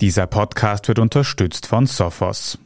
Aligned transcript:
Dieser 0.00 0.26
Podcast 0.26 0.88
wird 0.88 0.98
unterstützt 0.98 1.66
von 1.66 1.84
Sophos. 1.84 2.58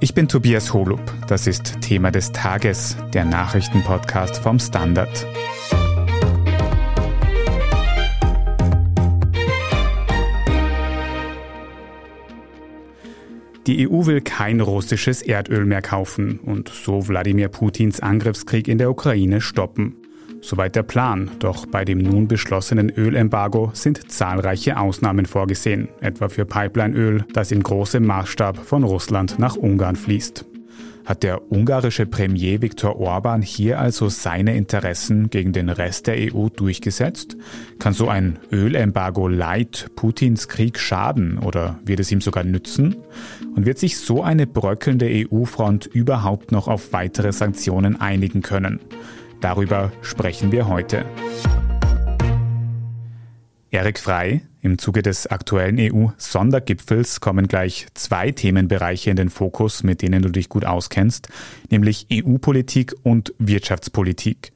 Ich 0.00 0.14
bin 0.14 0.26
Tobias 0.26 0.74
Holub. 0.74 1.00
Das 1.28 1.46
ist 1.46 1.80
Thema 1.80 2.10
des 2.10 2.32
Tages, 2.32 2.96
der 3.14 3.24
Nachrichtenpodcast 3.24 4.38
vom 4.38 4.58
Standard. 4.58 5.24
Die 13.68 13.88
EU 13.88 14.06
will 14.06 14.20
kein 14.20 14.60
russisches 14.60 15.22
Erdöl 15.22 15.66
mehr 15.66 15.82
kaufen 15.82 16.40
und 16.40 16.68
so 16.68 17.06
Wladimir 17.06 17.48
Putins 17.48 18.00
Angriffskrieg 18.00 18.66
in 18.66 18.78
der 18.78 18.90
Ukraine 18.90 19.40
stoppen. 19.40 20.05
Soweit 20.46 20.76
der 20.76 20.84
Plan, 20.84 21.28
doch 21.40 21.66
bei 21.66 21.84
dem 21.84 21.98
nun 21.98 22.28
beschlossenen 22.28 22.88
Ölembargo 22.88 23.72
sind 23.74 24.12
zahlreiche 24.12 24.78
Ausnahmen 24.78 25.26
vorgesehen, 25.26 25.88
etwa 26.00 26.28
für 26.28 26.44
Pipelineöl, 26.44 27.24
das 27.32 27.50
in 27.50 27.64
großem 27.64 28.06
Maßstab 28.06 28.56
von 28.56 28.84
Russland 28.84 29.40
nach 29.40 29.56
Ungarn 29.56 29.96
fließt. 29.96 30.44
Hat 31.04 31.24
der 31.24 31.50
ungarische 31.50 32.06
Premier 32.06 32.62
Viktor 32.62 33.00
Orban 33.00 33.42
hier 33.42 33.80
also 33.80 34.08
seine 34.08 34.56
Interessen 34.56 35.30
gegen 35.30 35.52
den 35.52 35.68
Rest 35.68 36.06
der 36.06 36.14
EU 36.32 36.46
durchgesetzt? 36.48 37.36
Kann 37.80 37.92
so 37.92 38.08
ein 38.08 38.38
Ölembargo 38.52 39.26
Light 39.26 39.90
Putins 39.96 40.46
Krieg 40.46 40.78
schaden 40.78 41.38
oder 41.38 41.80
wird 41.84 41.98
es 41.98 42.12
ihm 42.12 42.20
sogar 42.20 42.44
nützen? 42.44 42.94
Und 43.56 43.66
wird 43.66 43.78
sich 43.78 43.98
so 43.98 44.22
eine 44.22 44.46
bröckelnde 44.46 45.08
EU-Front 45.10 45.86
überhaupt 45.86 46.52
noch 46.52 46.68
auf 46.68 46.92
weitere 46.92 47.32
Sanktionen 47.32 48.00
einigen 48.00 48.42
können? 48.42 48.78
Darüber 49.40 49.92
sprechen 50.02 50.50
wir 50.50 50.66
heute. 50.66 51.04
Erik 53.70 53.98
Frei, 53.98 54.42
im 54.62 54.78
Zuge 54.78 55.02
des 55.02 55.26
aktuellen 55.26 55.76
EU-Sondergipfels 55.78 57.20
kommen 57.20 57.46
gleich 57.46 57.86
zwei 57.94 58.32
Themenbereiche 58.32 59.10
in 59.10 59.16
den 59.16 59.28
Fokus, 59.28 59.82
mit 59.82 60.00
denen 60.00 60.22
du 60.22 60.30
dich 60.30 60.48
gut 60.48 60.64
auskennst, 60.64 61.28
nämlich 61.70 62.06
EU-Politik 62.10 62.94
und 63.02 63.34
Wirtschaftspolitik. 63.38 64.52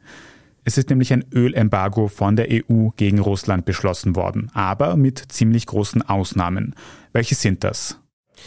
Es 0.65 0.79
ist 0.79 0.89
nämlich 0.89 1.13
ein 1.13 1.25
Ölembargo 1.35 2.09
von 2.09 2.37
der 2.37 2.49
EU 2.51 2.89
gegen 2.97 3.19
Russland 3.19 3.65
beschlossen 3.67 4.17
worden, 4.17 4.51
aber 4.55 4.97
mit 4.97 5.19
ziemlich 5.31 5.67
großen 5.67 6.03
Ausnahmen. 6.03 6.75
Welche 7.13 7.35
sind 7.35 7.63
das? 7.65 7.99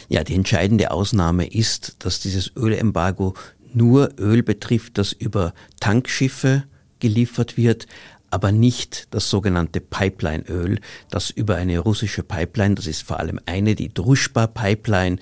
Ja, 0.08 0.24
die 0.24 0.34
entscheidende 0.34 0.90
Ausnahme 0.90 1.46
ist, 1.46 2.04
dass 2.04 2.20
dieses 2.20 2.54
Ölembargo 2.56 3.34
nur 3.74 4.10
Öl 4.18 4.42
betrifft, 4.42 4.98
das 4.98 5.12
über 5.12 5.54
Tankschiffe 5.80 6.64
geliefert 7.00 7.56
wird, 7.56 7.86
aber 8.34 8.50
nicht 8.50 9.06
das 9.12 9.30
sogenannte 9.30 9.80
Pipelineöl, 9.80 10.80
das 11.08 11.30
über 11.30 11.54
eine 11.54 11.78
russische 11.78 12.24
Pipeline, 12.24 12.74
das 12.74 12.88
ist 12.88 13.02
vor 13.02 13.20
allem 13.20 13.38
eine, 13.46 13.76
die 13.76 13.94
Druschba-Pipeline, 13.94 15.18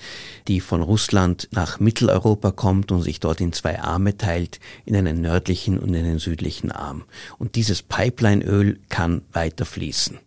die 0.47 0.59
von 0.61 0.81
Russland 0.81 1.47
nach 1.51 1.79
Mitteleuropa 1.79 2.49
kommt 2.49 2.91
und 2.91 3.03
sich 3.03 3.19
dort 3.19 3.39
in 3.39 3.53
zwei 3.53 3.79
Arme 3.79 4.17
teilt, 4.17 4.59
in 4.85 4.95
einen 4.95 5.21
nördlichen 5.21 5.77
und 5.77 5.95
einen 5.95 6.17
südlichen 6.17 6.71
Arm. 6.71 7.03
Und 7.37 7.53
dieses 7.53 7.83
Pipelineöl 7.83 8.79
kann 8.89 9.21
weiter 9.31 9.65
fließen. 9.65 10.17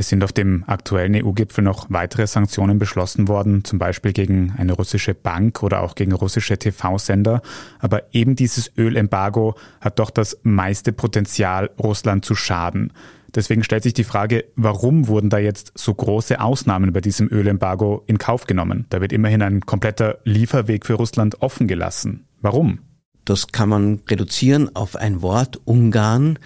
Es 0.00 0.08
sind 0.08 0.24
auf 0.24 0.32
dem 0.32 0.64
aktuellen 0.66 1.14
EU-Gipfel 1.14 1.62
noch 1.62 1.90
weitere 1.90 2.26
Sanktionen 2.26 2.78
beschlossen 2.78 3.28
worden, 3.28 3.64
zum 3.64 3.78
Beispiel 3.78 4.14
gegen 4.14 4.54
eine 4.56 4.72
russische 4.72 5.12
Bank 5.12 5.62
oder 5.62 5.82
auch 5.82 5.94
gegen 5.94 6.12
russische 6.12 6.56
TV-Sender. 6.56 7.42
Aber 7.80 8.04
eben 8.14 8.34
dieses 8.34 8.72
Ölembargo 8.78 9.56
hat 9.78 9.98
doch 9.98 10.08
das 10.08 10.38
meiste 10.42 10.94
Potenzial, 10.94 11.68
Russland 11.78 12.24
zu 12.24 12.34
schaden. 12.34 12.94
Deswegen 13.34 13.62
stellt 13.62 13.82
sich 13.82 13.92
die 13.92 14.04
Frage, 14.04 14.46
warum 14.56 15.06
wurden 15.06 15.28
da 15.28 15.36
jetzt 15.36 15.72
so 15.74 15.92
große 15.92 16.40
Ausnahmen 16.40 16.94
bei 16.94 17.02
diesem 17.02 17.28
Ölembargo 17.30 18.02
in 18.06 18.16
Kauf 18.16 18.46
genommen? 18.46 18.86
Da 18.88 19.02
wird 19.02 19.12
immerhin 19.12 19.42
ein 19.42 19.60
kompletter 19.60 20.16
Lieferweg 20.24 20.86
für 20.86 20.94
Russland 20.94 21.42
offen 21.42 21.68
gelassen. 21.68 22.24
Warum? 22.40 22.78
Das 23.26 23.48
kann 23.48 23.68
man 23.68 24.00
reduzieren 24.08 24.74
auf 24.74 24.96
ein 24.96 25.20
Wort 25.20 25.60
Ungarn 25.64 26.38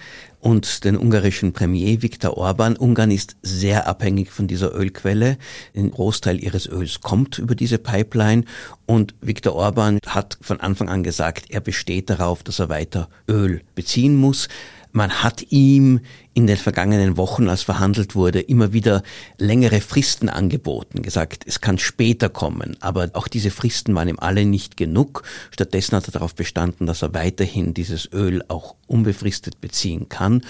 und 0.45 0.83
den 0.83 0.95
ungarischen 0.95 1.53
Premier 1.53 2.03
Viktor 2.03 2.37
Orban. 2.37 2.77
Ungarn 2.77 3.09
ist 3.09 3.35
sehr 3.41 3.87
abhängig 3.87 4.29
von 4.29 4.47
dieser 4.47 4.75
Ölquelle. 4.75 5.39
Ein 5.75 5.89
Großteil 5.89 6.39
ihres 6.39 6.67
Öls 6.67 7.01
kommt 7.01 7.39
über 7.39 7.55
diese 7.55 7.79
Pipeline 7.79 8.45
und 8.85 9.15
Viktor 9.21 9.55
Orban 9.55 9.97
hat 10.05 10.37
von 10.41 10.59
Anfang 10.59 10.87
an 10.87 11.01
gesagt, 11.01 11.45
er 11.49 11.61
besteht 11.61 12.11
darauf, 12.11 12.43
dass 12.43 12.59
er 12.59 12.69
weiter 12.69 13.09
Öl 13.27 13.61
beziehen 13.73 14.17
muss. 14.17 14.47
Man 14.91 15.23
hat 15.23 15.51
ihm 15.51 16.01
in 16.35 16.47
den 16.47 16.57
vergangenen 16.57 17.15
Wochen, 17.15 17.47
als 17.47 17.63
verhandelt 17.63 18.13
wurde, 18.13 18.41
immer 18.41 18.73
wieder 18.73 19.03
längere 19.37 19.79
Fristen 19.79 20.27
angeboten, 20.27 21.01
gesagt, 21.01 21.45
es 21.47 21.61
kann 21.61 21.79
später 21.79 22.27
kommen. 22.27 22.75
Aber 22.81 23.09
auch 23.13 23.29
diese 23.29 23.51
Fristen 23.51 23.95
waren 23.95 24.09
ihm 24.09 24.19
alle 24.19 24.45
nicht 24.45 24.75
genug. 24.75 25.23
Stattdessen 25.51 25.95
hat 25.95 26.09
er 26.09 26.11
darauf 26.11 26.35
bestanden, 26.35 26.87
dass 26.87 27.01
er 27.01 27.13
weiterhin 27.13 27.73
dieses 27.73 28.11
Öl 28.11 28.43
auch 28.49 28.75
unbefristet 28.85 29.61
beziehen 29.61 30.09
kann 30.09 30.41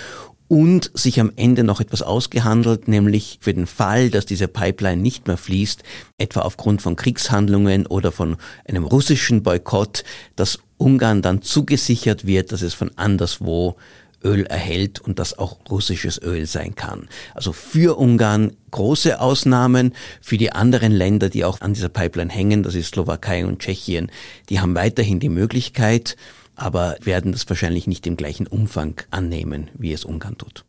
und 0.48 0.90
sich 0.96 1.20
am 1.20 1.32
Ende 1.36 1.64
noch 1.64 1.82
etwas 1.82 2.02
ausgehandelt, 2.02 2.88
nämlich 2.88 3.38
für 3.42 3.54
den 3.54 3.68
Fall, 3.68 4.10
dass 4.10 4.26
diese 4.26 4.48
Pipeline 4.48 5.02
nicht 5.02 5.28
mehr 5.28 5.38
fließt, 5.38 5.84
etwa 6.18 6.42
aufgrund 6.42 6.82
von 6.82 6.96
Kriegshandlungen 6.96 7.86
oder 7.86 8.12
von 8.12 8.38
einem 8.68 8.86
russischen 8.86 9.44
Boykott, 9.44 10.04
dass 10.36 10.60
Ungarn 10.78 11.22
dann 11.22 11.42
zugesichert 11.42 12.26
wird, 12.26 12.52
dass 12.52 12.62
es 12.64 12.74
von 12.74 12.92
anderswo 12.96 13.76
Öl 14.26 14.46
erhält 14.46 15.00
und 15.00 15.20
das 15.20 15.38
auch 15.38 15.60
russisches 15.70 16.22
Öl 16.22 16.46
sein 16.46 16.76
kann. 16.76 17.08
Also 17.34 17.54
für 17.54 17.98
Ungarn 17.98 18.58
große 18.72 19.22
Ausnahmen, 19.22 19.94
für 20.20 20.38
die 20.38 20.52
anderen 20.52 20.92
Länder, 20.92 21.30
die 21.30 21.46
auch 21.46 21.62
an 21.62 21.74
dieser 21.74 21.90
Pipeline 21.90 22.32
hängen, 22.32 22.64
das 22.64 22.76
ist 22.76 22.90
Slowakei 22.90 23.46
und 23.46 23.60
Tschechien, 23.60 24.12
die 24.50 24.60
haben 24.60 24.76
weiterhin 24.76 25.20
die 25.20 25.30
Möglichkeit, 25.30 26.18
aber 26.56 26.98
werden 27.02 27.32
das 27.32 27.48
wahrscheinlich 27.48 27.88
nicht 27.88 28.08
im 28.08 28.18
gleichen 28.18 28.48
Umfang 28.48 29.02
annehmen, 29.12 29.70
wie 29.76 29.94
es 29.94 30.04
Ungarn 30.04 30.38
tut. 30.38 30.66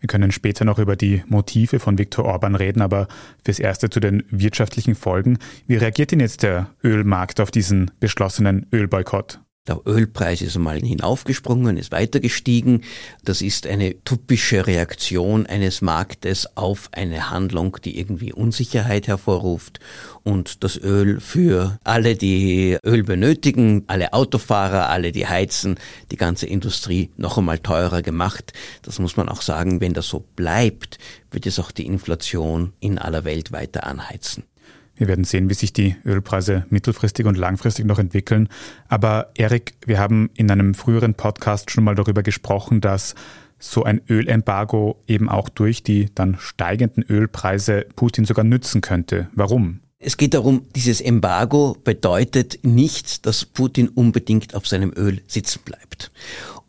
Wir 0.00 0.08
können 0.08 0.32
später 0.32 0.64
noch 0.64 0.80
über 0.80 0.96
die 0.96 1.22
Motive 1.28 1.78
von 1.78 1.96
Viktor 1.96 2.24
Orban 2.24 2.56
reden, 2.56 2.82
aber 2.82 3.06
fürs 3.44 3.60
Erste 3.60 3.88
zu 3.88 4.00
den 4.00 4.24
wirtschaftlichen 4.30 4.96
Folgen. 4.96 5.38
Wie 5.68 5.76
reagiert 5.76 6.10
denn 6.10 6.18
jetzt 6.18 6.42
der 6.42 6.70
Ölmarkt 6.82 7.38
auf 7.40 7.52
diesen 7.52 7.92
beschlossenen 8.00 8.66
Ölboykott? 8.72 9.38
Der 9.68 9.80
Ölpreis 9.86 10.42
ist 10.42 10.56
einmal 10.56 10.80
hinaufgesprungen, 10.80 11.76
ist 11.76 11.92
weiter 11.92 12.18
gestiegen. 12.18 12.82
Das 13.24 13.42
ist 13.42 13.64
eine 13.68 13.94
typische 14.02 14.66
Reaktion 14.66 15.46
eines 15.46 15.82
Marktes 15.82 16.56
auf 16.56 16.88
eine 16.90 17.30
Handlung, 17.30 17.76
die 17.84 17.96
irgendwie 17.96 18.32
Unsicherheit 18.32 19.06
hervorruft. 19.06 19.78
Und 20.24 20.64
das 20.64 20.76
Öl 20.76 21.20
für 21.20 21.78
alle, 21.84 22.16
die 22.16 22.76
Öl 22.84 23.04
benötigen, 23.04 23.84
alle 23.86 24.12
Autofahrer, 24.14 24.88
alle, 24.88 25.12
die 25.12 25.28
heizen, 25.28 25.76
die 26.10 26.16
ganze 26.16 26.46
Industrie 26.46 27.12
noch 27.16 27.38
einmal 27.38 27.60
teurer 27.60 28.02
gemacht. 28.02 28.52
Das 28.82 28.98
muss 28.98 29.16
man 29.16 29.28
auch 29.28 29.42
sagen, 29.42 29.80
wenn 29.80 29.94
das 29.94 30.08
so 30.08 30.24
bleibt, 30.34 30.98
wird 31.30 31.46
es 31.46 31.60
auch 31.60 31.70
die 31.70 31.86
Inflation 31.86 32.72
in 32.80 32.98
aller 32.98 33.22
Welt 33.24 33.52
weiter 33.52 33.86
anheizen. 33.86 34.42
Wir 34.94 35.08
werden 35.08 35.24
sehen, 35.24 35.48
wie 35.48 35.54
sich 35.54 35.72
die 35.72 35.96
Ölpreise 36.04 36.66
mittelfristig 36.68 37.26
und 37.26 37.38
langfristig 37.38 37.86
noch 37.86 37.98
entwickeln. 37.98 38.48
Aber 38.88 39.30
Erik, 39.34 39.74
wir 39.86 39.98
haben 39.98 40.30
in 40.34 40.50
einem 40.50 40.74
früheren 40.74 41.14
Podcast 41.14 41.70
schon 41.70 41.84
mal 41.84 41.94
darüber 41.94 42.22
gesprochen, 42.22 42.80
dass 42.80 43.14
so 43.58 43.84
ein 43.84 44.02
Ölembargo 44.08 45.00
eben 45.06 45.28
auch 45.28 45.48
durch 45.48 45.82
die 45.82 46.10
dann 46.14 46.36
steigenden 46.38 47.04
Ölpreise 47.08 47.86
Putin 47.96 48.24
sogar 48.24 48.44
nützen 48.44 48.80
könnte. 48.80 49.28
Warum? 49.34 49.80
Es 50.04 50.16
geht 50.16 50.34
darum, 50.34 50.66
dieses 50.74 51.00
Embargo 51.00 51.76
bedeutet 51.84 52.58
nicht, 52.62 53.24
dass 53.24 53.44
Putin 53.44 53.88
unbedingt 53.88 54.56
auf 54.56 54.66
seinem 54.66 54.92
Öl 54.96 55.22
sitzen 55.28 55.60
bleibt. 55.64 56.10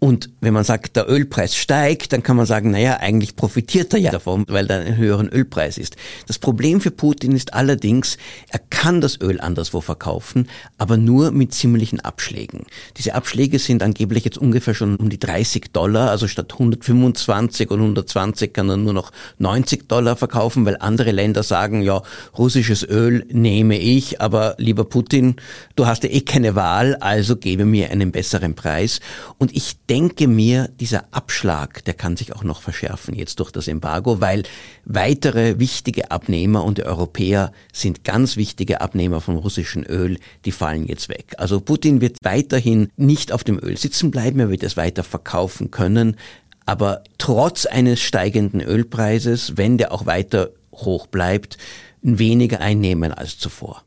Und 0.03 0.31
wenn 0.41 0.53
man 0.53 0.65
sagt, 0.65 0.97
der 0.97 1.09
Ölpreis 1.09 1.55
steigt, 1.55 2.11
dann 2.11 2.23
kann 2.23 2.35
man 2.35 2.45
sagen, 2.45 2.71
naja, 2.71 2.97
eigentlich 2.97 3.37
profitiert 3.37 3.93
er 3.93 3.99
ja 4.01 4.11
davon, 4.11 4.43
weil 4.49 4.67
da 4.67 4.79
ein 4.79 4.97
höheren 4.97 5.29
Ölpreis 5.29 5.77
ist. 5.77 5.95
Das 6.27 6.39
Problem 6.39 6.81
für 6.81 6.91
Putin 6.91 7.31
ist 7.31 7.53
allerdings, 7.53 8.17
er 8.49 8.59
kann 8.59 8.99
das 8.99 9.21
Öl 9.21 9.39
anderswo 9.39 9.79
verkaufen, 9.79 10.49
aber 10.77 10.97
nur 10.97 11.31
mit 11.31 11.53
ziemlichen 11.53 12.01
Abschlägen. 12.01 12.65
Diese 12.97 13.15
Abschläge 13.15 13.59
sind 13.59 13.81
angeblich 13.81 14.25
jetzt 14.25 14.37
ungefähr 14.37 14.73
schon 14.73 14.97
um 14.97 15.07
die 15.07 15.19
30 15.19 15.71
Dollar, 15.71 16.09
also 16.09 16.27
statt 16.27 16.51
125 16.51 17.71
und 17.71 17.79
120 17.79 18.51
kann 18.51 18.69
er 18.69 18.75
nur 18.75 18.91
noch 18.91 19.13
90 19.37 19.87
Dollar 19.87 20.17
verkaufen, 20.17 20.65
weil 20.65 20.75
andere 20.81 21.11
Länder 21.11 21.43
sagen, 21.43 21.81
ja, 21.81 22.01
russisches 22.37 22.83
Öl 22.83 23.25
nehme 23.31 23.79
ich, 23.79 24.19
aber 24.19 24.55
lieber 24.57 24.83
Putin, 24.83 25.37
du 25.77 25.87
hast 25.87 26.03
ja 26.03 26.09
eh 26.09 26.19
keine 26.19 26.55
Wahl, 26.55 26.95
also 26.95 27.37
gebe 27.37 27.63
mir 27.63 27.89
einen 27.89 28.11
besseren 28.11 28.53
Preis. 28.53 28.99
Und 29.37 29.55
ich 29.55 29.77
denke 29.85 29.92
mir, 30.27 30.69
dieser 30.79 31.05
Abschlag, 31.11 31.83
der 31.85 31.93
kann 31.93 32.17
sich 32.17 32.35
auch 32.35 32.43
noch 32.43 32.61
verschärfen 32.61 33.13
jetzt 33.13 33.39
durch 33.39 33.51
das 33.51 33.67
Embargo, 33.67 34.21
weil 34.21 34.43
weitere 34.85 35.59
wichtige 35.59 36.11
Abnehmer 36.11 36.63
und 36.63 36.77
die 36.77 36.85
Europäer 36.85 37.51
sind 37.71 38.03
ganz 38.03 38.35
wichtige 38.35 38.81
Abnehmer 38.81 39.21
von 39.21 39.37
russischem 39.37 39.83
Öl, 39.87 40.17
die 40.45 40.51
fallen 40.51 40.87
jetzt 40.87 41.09
weg. 41.09 41.35
Also 41.37 41.59
Putin 41.59 42.01
wird 42.01 42.17
weiterhin 42.23 42.89
nicht 42.95 43.31
auf 43.31 43.43
dem 43.43 43.59
Öl 43.59 43.77
sitzen 43.77 44.11
bleiben, 44.11 44.39
er 44.39 44.49
wird 44.49 44.63
es 44.63 44.77
weiter 44.77 45.03
verkaufen 45.03 45.71
können, 45.71 46.17
aber 46.65 47.03
trotz 47.17 47.65
eines 47.65 48.01
steigenden 48.01 48.61
Ölpreises, 48.61 49.57
wenn 49.57 49.77
der 49.77 49.91
auch 49.91 50.05
weiter 50.05 50.51
hoch 50.71 51.07
bleibt, 51.07 51.57
weniger 52.01 52.59
einnehmen 52.61 53.11
als 53.11 53.37
zuvor. 53.37 53.83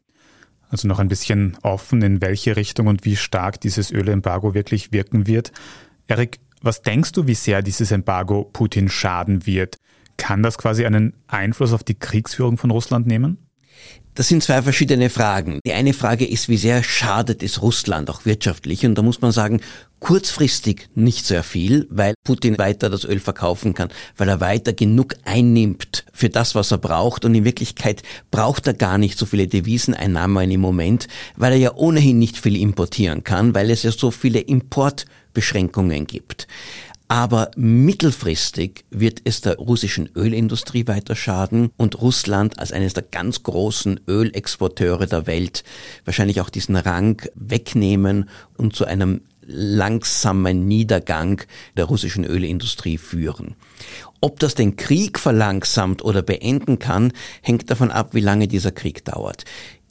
Also 0.69 0.89
noch 0.89 0.99
ein 0.99 1.09
bisschen 1.09 1.57
offen, 1.63 2.03
in 2.03 2.21
welche 2.21 2.57
Richtung 2.57 2.89
und 2.89 3.05
wie 3.05 3.17
stark 3.17 3.61
dieses 3.61 3.93
Ölembargo 3.93 4.53
wirklich 4.55 4.93
wirken 4.93 5.27
wird. 5.27 5.53
Erik, 6.09 6.39
was 6.63 6.83
denkst 6.83 7.13
du, 7.13 7.27
wie 7.27 7.35
sehr 7.35 7.63
dieses 7.63 7.91
Embargo 7.91 8.49
Putin 8.53 8.89
schaden 8.89 9.47
wird? 9.47 9.77
Kann 10.17 10.43
das 10.43 10.59
quasi 10.59 10.87
einen 10.87 11.15
Einfluss 11.27 11.73
auf 11.73 11.85
die 11.85 11.99
Kriegsführung 11.99 12.57
von 12.59 12.71
Russland 12.71 13.07
nehmen? 13.07 13.46
Das 14.17 14.29
sind 14.29 14.43
zwei 14.43 14.63
verschiedene 14.63 15.11
Fragen. 15.11 15.61
Die 15.67 15.75
eine 15.75 15.93
Frage 15.93 16.27
ist, 16.27 16.49
wie 16.49 16.57
sehr 16.57 16.83
schadet 16.83 17.43
es 17.43 17.61
Russland 17.61 18.09
auch 18.09 18.25
wirtschaftlich? 18.25 18.87
Und 18.87 18.95
da 18.95 19.03
muss 19.03 19.21
man 19.21 19.31
sagen, 19.31 19.61
kurzfristig 20.01 20.89
nicht 20.95 21.27
sehr 21.27 21.43
viel, 21.43 21.87
weil 21.91 22.15
Putin 22.25 22.57
weiter 22.57 22.89
das 22.89 23.05
Öl 23.05 23.21
verkaufen 23.21 23.75
kann, 23.75 23.91
weil 24.17 24.31
er 24.31 24.41
weiter 24.41 24.73
genug 24.73 25.17
einnimmt 25.27 26.07
für 26.15 26.31
das, 26.31 26.55
was 26.55 26.71
er 26.71 26.79
braucht. 26.79 27.27
Und 27.27 27.35
in 27.35 27.45
Wirklichkeit 27.45 28.03
braucht 28.31 28.67
er 28.67 28.73
gar 28.73 28.97
nicht 28.97 29.19
so 29.19 29.27
viele 29.27 29.49
Deviseneinnahmen 29.49 30.51
im 30.51 30.63
Moment, 30.63 31.09
weil 31.37 31.53
er 31.53 31.59
ja 31.59 31.75
ohnehin 31.75 32.19
nicht 32.19 32.39
viel 32.39 32.57
importieren 32.57 33.23
kann, 33.23 33.55
weil 33.55 33.71
es 33.71 33.83
ja 33.83 33.93
so 33.93 34.11
viele 34.11 34.41
Importbeschränkungen 34.41 36.07
gibt. 36.07 36.49
Aber 37.09 37.53
mittelfristig 37.57 38.85
wird 38.91 39.21
es 39.25 39.41
der 39.41 39.59
russischen 39.59 40.11
Ölindustrie 40.17 40.89
weiter 40.89 41.15
schaden 41.15 41.71
und 41.77 42.01
Russland 42.01 42.59
als 42.59 42.73
eines 42.73 42.95
der 42.95 43.05
ganz 43.05 43.45
großen 43.45 44.01
Ölexporteure 44.09 45.07
der 45.07 45.27
Welt 45.29 45.63
wahrscheinlich 46.05 46.41
auch 46.41 46.51
diesen 46.51 46.75
Rang 46.75 47.23
wegnehmen 47.37 48.29
und 48.57 48.75
zu 48.75 48.87
einem 48.87 49.21
langsamen 49.47 50.67
Niedergang 50.67 51.43
der 51.77 51.85
russischen 51.85 52.25
Ölindustrie 52.25 52.99
führen. 52.99 53.55
Ob 54.21 54.41
das 54.41 54.57
den 54.57 54.75
Krieg 54.75 55.21
verlangsamt 55.21 56.05
oder 56.05 56.23
beenden 56.23 56.81
kann, 56.81 57.13
hängt 57.43 57.71
davon 57.71 57.93
ab, 57.93 58.15
wie 58.15 58.21
lange 58.21 58.49
dieser 58.49 58.73
Krieg 58.73 59.05
dauert. 59.05 59.45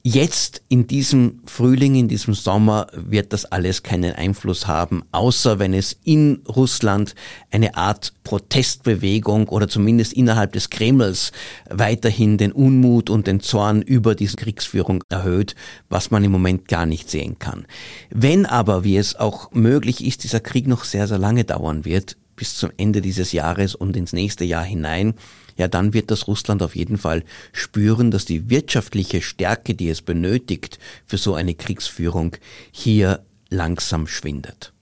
Jetzt 0.07 0.61
in 0.69 0.85
diesem 0.85 1.39
Frühling, 1.47 1.95
in 1.95 2.07
diesem 2.07 2.35
Sommer 2.35 2.85
wird 2.93 3.33
das 3.33 3.45
alles 3.45 3.81
keinen 3.81 4.13
Einfluss 4.13 4.67
haben, 4.67 5.01
außer 5.11 5.57
wenn 5.57 5.73
es 5.73 5.97
in 6.03 6.43
Russland 6.47 7.15
eine 7.49 7.75
Art 7.75 8.13
Protestbewegung 8.23 9.49
oder 9.49 9.67
zumindest 9.67 10.13
innerhalb 10.13 10.53
des 10.53 10.69
Kremls 10.69 11.31
weiterhin 11.71 12.37
den 12.37 12.51
Unmut 12.51 13.09
und 13.09 13.25
den 13.25 13.39
Zorn 13.39 13.81
über 13.81 14.13
diese 14.13 14.35
Kriegsführung 14.35 15.03
erhöht, 15.09 15.55
was 15.89 16.11
man 16.11 16.23
im 16.23 16.31
Moment 16.31 16.67
gar 16.67 16.85
nicht 16.85 17.09
sehen 17.09 17.39
kann. 17.39 17.65
Wenn 18.11 18.45
aber, 18.45 18.83
wie 18.83 18.97
es 18.97 19.15
auch 19.15 19.51
möglich 19.53 20.05
ist, 20.05 20.23
dieser 20.23 20.39
Krieg 20.39 20.67
noch 20.67 20.83
sehr, 20.83 21.07
sehr 21.07 21.17
lange 21.17 21.45
dauern 21.45 21.83
wird, 21.83 22.15
bis 22.35 22.55
zum 22.55 22.69
Ende 22.77 23.01
dieses 23.01 23.31
Jahres 23.31 23.73
und 23.73 23.97
ins 23.97 24.13
nächste 24.13 24.45
Jahr 24.45 24.65
hinein, 24.65 25.15
ja 25.55 25.67
dann 25.67 25.93
wird 25.93 26.11
das 26.11 26.27
Russland 26.27 26.61
auf 26.63 26.75
jeden 26.75 26.97
Fall 26.97 27.23
spüren, 27.51 28.11
dass 28.11 28.25
die 28.25 28.49
wirtschaftliche 28.49 29.21
Stärke, 29.21 29.75
die 29.75 29.89
es 29.89 30.01
benötigt 30.01 30.79
für 31.05 31.17
so 31.17 31.35
eine 31.35 31.53
Kriegsführung, 31.53 32.35
hier 32.71 33.23
langsam 33.49 34.07
schwindet. 34.07 34.73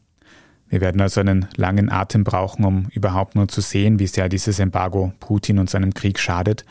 Wir 0.73 0.81
werden 0.81 1.01
also 1.01 1.21
einen 1.21 1.47
langen 1.55 1.91
Atem 1.91 2.23
brauchen, 2.23 2.65
um 2.65 2.87
überhaupt 2.91 3.35
nur 3.35 3.47
zu 3.47 3.61
sehen, 3.61 3.99
wie 3.99 4.07
sehr 4.07 4.27
dieses 4.27 4.57
Embargo 4.57 5.13
Putin 5.19 5.59
und 5.59 5.69
seinem 5.69 5.93
Krieg 5.93 6.17
schadet. 6.17 6.65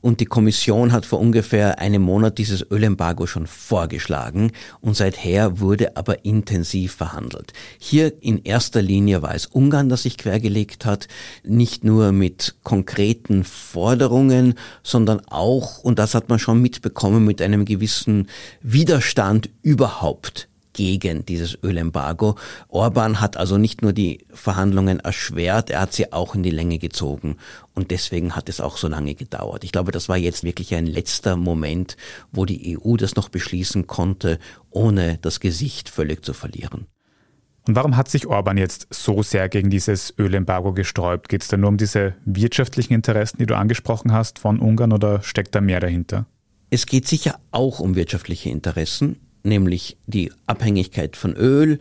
Und 0.00 0.18
die 0.18 0.26
Kommission 0.26 0.92
hat 0.92 1.06
vor 1.06 1.20
ungefähr 1.20 1.78
einem 1.78 2.02
Monat 2.02 2.38
dieses 2.38 2.66
Ölembargo 2.70 3.26
schon 3.26 3.46
vorgeschlagen 3.46 4.50
und 4.80 4.96
seither 4.96 5.60
wurde 5.60 5.96
aber 5.96 6.24
intensiv 6.24 6.94
verhandelt. 6.94 7.52
Hier 7.78 8.12
in 8.20 8.42
erster 8.42 8.82
Linie 8.82 9.22
war 9.22 9.34
es 9.34 9.46
Ungarn, 9.46 9.88
das 9.88 10.02
sich 10.02 10.18
quergelegt 10.18 10.86
hat, 10.86 11.06
nicht 11.44 11.84
nur 11.84 12.10
mit 12.10 12.56
konkreten 12.64 13.44
Forderungen, 13.44 14.54
sondern 14.82 15.20
auch, 15.28 15.78
und 15.84 16.00
das 16.00 16.14
hat 16.16 16.30
man 16.30 16.40
schon 16.40 16.60
mitbekommen, 16.60 17.24
mit 17.24 17.40
einem 17.40 17.64
gewissen 17.64 18.28
Widerstand 18.60 19.50
überhaupt 19.62 20.48
gegen 20.72 21.24
dieses 21.24 21.58
Ölembargo. 21.62 22.36
Orban 22.68 23.20
hat 23.20 23.36
also 23.36 23.58
nicht 23.58 23.82
nur 23.82 23.92
die 23.92 24.26
Verhandlungen 24.32 25.00
erschwert, 25.00 25.70
er 25.70 25.80
hat 25.80 25.92
sie 25.92 26.12
auch 26.12 26.34
in 26.34 26.42
die 26.42 26.50
Länge 26.50 26.78
gezogen. 26.78 27.36
Und 27.74 27.90
deswegen 27.90 28.36
hat 28.36 28.48
es 28.48 28.60
auch 28.60 28.76
so 28.76 28.88
lange 28.88 29.14
gedauert. 29.14 29.64
Ich 29.64 29.72
glaube, 29.72 29.92
das 29.92 30.08
war 30.08 30.16
jetzt 30.16 30.44
wirklich 30.44 30.74
ein 30.74 30.86
letzter 30.86 31.36
Moment, 31.36 31.96
wo 32.30 32.44
die 32.44 32.78
EU 32.78 32.96
das 32.96 33.16
noch 33.16 33.28
beschließen 33.28 33.86
konnte, 33.86 34.38
ohne 34.70 35.18
das 35.22 35.40
Gesicht 35.40 35.88
völlig 35.88 36.24
zu 36.24 36.32
verlieren. 36.32 36.86
Und 37.66 37.76
warum 37.76 37.96
hat 37.96 38.08
sich 38.08 38.26
Orban 38.26 38.58
jetzt 38.58 38.88
so 38.90 39.22
sehr 39.22 39.48
gegen 39.48 39.70
dieses 39.70 40.12
Ölembargo 40.18 40.72
gesträubt? 40.72 41.28
Geht 41.28 41.42
es 41.42 41.48
da 41.48 41.56
nur 41.56 41.68
um 41.68 41.76
diese 41.76 42.16
wirtschaftlichen 42.24 42.92
Interessen, 42.92 43.38
die 43.38 43.46
du 43.46 43.56
angesprochen 43.56 44.12
hast 44.12 44.40
von 44.40 44.58
Ungarn 44.58 44.92
oder 44.92 45.22
steckt 45.22 45.54
da 45.54 45.60
mehr 45.60 45.78
dahinter? 45.78 46.26
Es 46.70 46.86
geht 46.86 47.06
sicher 47.06 47.38
auch 47.52 47.78
um 47.78 47.94
wirtschaftliche 47.94 48.50
Interessen 48.50 49.20
nämlich 49.44 49.96
die 50.06 50.32
Abhängigkeit 50.46 51.16
von 51.16 51.34
Öl. 51.34 51.78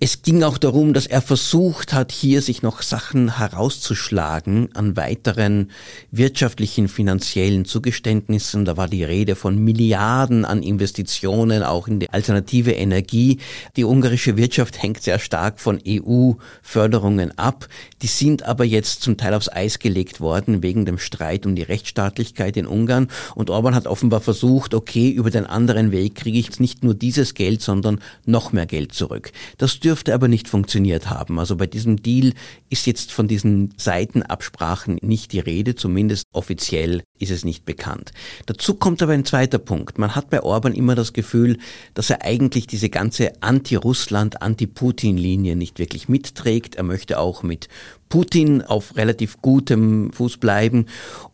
Es 0.00 0.22
ging 0.22 0.44
auch 0.44 0.58
darum, 0.58 0.92
dass 0.92 1.06
er 1.06 1.20
versucht 1.20 1.92
hat, 1.92 2.12
hier 2.12 2.40
sich 2.40 2.62
noch 2.62 2.82
Sachen 2.82 3.36
herauszuschlagen 3.38 4.68
an 4.74 4.96
weiteren 4.96 5.72
wirtschaftlichen, 6.12 6.86
finanziellen 6.86 7.64
Zugeständnissen. 7.64 8.64
Da 8.64 8.76
war 8.76 8.86
die 8.86 9.02
Rede 9.02 9.34
von 9.34 9.58
Milliarden 9.58 10.44
an 10.44 10.62
Investitionen, 10.62 11.64
auch 11.64 11.88
in 11.88 11.98
die 11.98 12.10
alternative 12.10 12.70
Energie. 12.74 13.38
Die 13.74 13.82
ungarische 13.82 14.36
Wirtschaft 14.36 14.80
hängt 14.80 15.02
sehr 15.02 15.18
stark 15.18 15.58
von 15.58 15.80
EU-Förderungen 15.84 17.36
ab. 17.36 17.66
Die 18.00 18.06
sind 18.06 18.44
aber 18.44 18.64
jetzt 18.64 19.02
zum 19.02 19.16
Teil 19.16 19.34
aufs 19.34 19.48
Eis 19.48 19.80
gelegt 19.80 20.20
worden 20.20 20.62
wegen 20.62 20.84
dem 20.84 20.98
Streit 20.98 21.44
um 21.44 21.56
die 21.56 21.62
Rechtsstaatlichkeit 21.62 22.56
in 22.56 22.68
Ungarn. 22.68 23.08
Und 23.34 23.50
Orban 23.50 23.74
hat 23.74 23.88
offenbar 23.88 24.20
versucht, 24.20 24.74
okay, 24.74 25.10
über 25.10 25.30
den 25.30 25.44
anderen 25.44 25.90
Weg 25.90 26.14
kriege 26.14 26.38
ich 26.38 26.46
jetzt 26.46 26.60
nicht 26.60 26.84
nur 26.84 26.94
dieses 26.94 27.34
Geld, 27.34 27.62
sondern 27.62 27.98
noch 28.26 28.52
mehr 28.52 28.66
Geld 28.66 28.92
zurück. 28.92 29.32
Das 29.56 29.72
dürfte 29.88 30.12
aber 30.12 30.28
nicht 30.28 30.48
funktioniert 30.48 31.08
haben. 31.08 31.38
Also 31.38 31.56
bei 31.56 31.66
diesem 31.66 32.02
Deal 32.02 32.34
ist 32.68 32.86
jetzt 32.86 33.10
von 33.10 33.26
diesen 33.26 33.72
Seitenabsprachen 33.78 34.98
nicht 35.00 35.32
die 35.32 35.40
Rede, 35.40 35.76
zumindest 35.76 36.24
offiziell 36.30 37.02
ist 37.18 37.30
es 37.30 37.44
nicht 37.44 37.64
bekannt. 37.64 38.12
Dazu 38.46 38.74
kommt 38.74 39.02
aber 39.02 39.12
ein 39.12 39.24
zweiter 39.24 39.58
Punkt. 39.58 39.98
Man 39.98 40.14
hat 40.14 40.30
bei 40.30 40.42
Orban 40.42 40.74
immer 40.74 40.94
das 40.94 41.12
Gefühl, 41.12 41.58
dass 41.94 42.10
er 42.10 42.22
eigentlich 42.22 42.66
diese 42.66 42.88
ganze 42.88 43.42
Anti-Russland, 43.42 44.42
Anti-Putin-Linie 44.42 45.56
nicht 45.56 45.78
wirklich 45.78 46.08
mitträgt. 46.08 46.76
Er 46.76 46.84
möchte 46.84 47.18
auch 47.18 47.42
mit 47.42 47.68
Putin 48.08 48.62
auf 48.62 48.96
relativ 48.96 49.40
gutem 49.42 50.12
Fuß 50.12 50.38
bleiben 50.38 50.86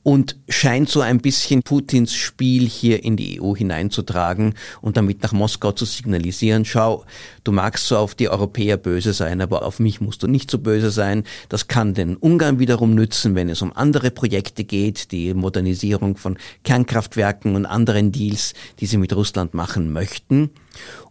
und 0.03 0.37
scheint 0.49 0.89
so 0.89 1.01
ein 1.01 1.19
bisschen 1.19 1.63
Putins 1.63 2.15
Spiel 2.15 2.69
hier 2.69 3.05
in 3.05 3.17
die 3.17 3.41
EU 3.41 3.55
hineinzutragen 3.55 4.55
und 4.81 4.97
damit 4.97 5.23
nach 5.23 5.33
Moskau 5.33 5.73
zu 5.73 5.85
signalisieren, 5.85 6.65
schau, 6.65 7.05
du 7.45 7.53
magst 7.53 7.87
so 7.87 7.97
auf 7.97 8.15
die 8.15 8.29
Europäer 8.29 8.77
böse 8.77 9.13
sein, 9.13 9.41
aber 9.41 9.65
auf 9.65 9.79
mich 9.79 10.01
musst 10.01 10.23
du 10.23 10.27
nicht 10.27 10.51
so 10.51 10.59
böse 10.59 10.91
sein. 10.91 11.25
Das 11.49 11.69
kann 11.69 11.95
den 11.95 12.17
Ungarn 12.17 12.59
wiederum 12.59 12.95
nützen, 12.95 13.35
wenn 13.35 13.49
es 13.49 13.63
um 13.63 13.73
andere 13.75 14.11
Projekte 14.11 14.65
geht, 14.65 15.13
die 15.13 15.33
Modernisierung 15.75 16.17
von 16.17 16.39
Kernkraftwerken 16.63 17.57
und 17.57 17.67
anderen 17.67 18.13
Deals, 18.13 18.55
die 18.81 18.87
sie 18.87 18.97
mit 18.97 19.15
Russland 19.15 19.55
machen 19.55 19.93
möchten. 19.93 20.51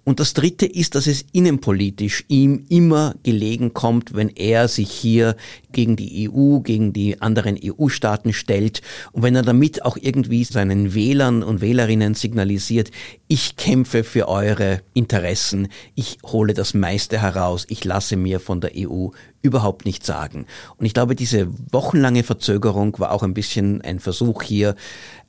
Und 0.06 0.20
das 0.20 0.34
Dritte 0.34 0.66
ist, 0.66 0.96
dass 0.96 1.08
es 1.08 1.24
innenpolitisch 1.32 2.26
ihm 2.28 2.66
immer 2.68 3.16
gelegen 3.24 3.74
kommt, 3.74 4.14
wenn 4.14 4.28
er 4.28 4.68
sich 4.68 4.92
hier 4.92 5.38
gegen 5.72 5.96
die 5.96 6.30
EU, 6.30 6.60
gegen 6.60 6.92
die 6.92 7.22
anderen 7.22 7.58
EU-Staaten 7.64 8.34
stellt 8.34 8.82
und 9.14 9.24
wenn 9.24 9.36
er 9.36 9.44
damit 9.44 9.86
auch 9.86 9.96
irgendwie 9.96 10.44
seinen 10.44 10.94
Wählern 10.94 11.42
und 11.44 11.62
Wählerinnen 11.62 12.16
signalisiert, 12.16 12.92
ich 13.30 13.56
kämpfe 13.56 14.04
für 14.04 14.28
eure 14.28 14.82
Interessen, 14.94 15.70
ich 15.96 16.18
hole 16.26 16.54
das 16.54 16.74
meiste 16.74 17.22
heraus, 17.22 17.66
ich 17.70 17.86
lasse 17.86 18.18
mir 18.18 18.42
von 18.42 18.60
der 18.60 18.72
EU 18.76 19.08
überhaupt 19.44 19.86
nicht 19.86 20.04
sagen. 20.06 20.48
Und 20.78 20.86
ich 20.86 20.94
glaube, 20.96 21.16
diese 21.16 21.48
wochenlange 21.72 22.24
Verzögerung 22.24 22.98
war 22.98 23.12
auch 23.12 23.22
ein 23.22 23.36
bisschen 23.36 23.82
ein 23.82 24.00
Versuch 24.00 24.42
hier, 24.42 24.76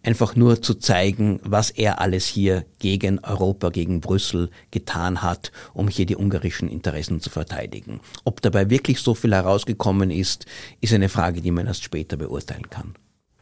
einfach 0.02 0.36
nur 0.36 0.62
zu 0.62 0.74
zeigen, 0.74 1.40
was 1.42 1.70
er 1.70 2.00
alles 2.00 2.26
hier 2.26 2.64
gegen 2.78 3.18
Europa, 3.18 3.70
gegen 3.70 4.00
Brüssel 4.00 4.50
getan 4.70 5.20
hat, 5.22 5.50
um 5.74 5.88
hier 5.88 6.06
die 6.06 6.16
ungarischen 6.16 6.68
Interessen 6.68 7.20
zu 7.20 7.28
verteidigen. 7.28 8.00
Ob 8.24 8.40
dabei 8.40 8.70
wirklich 8.70 9.00
so 9.00 9.14
viel 9.14 9.34
herausgekommen 9.34 10.10
ist, 10.10 10.46
ist 10.80 10.94
eine 10.94 11.08
Frage, 11.08 11.42
die 11.42 11.50
man 11.50 11.66
erst 11.66 11.82
später 11.84 12.16
beurteilen 12.16 12.70
kann. 12.70 12.94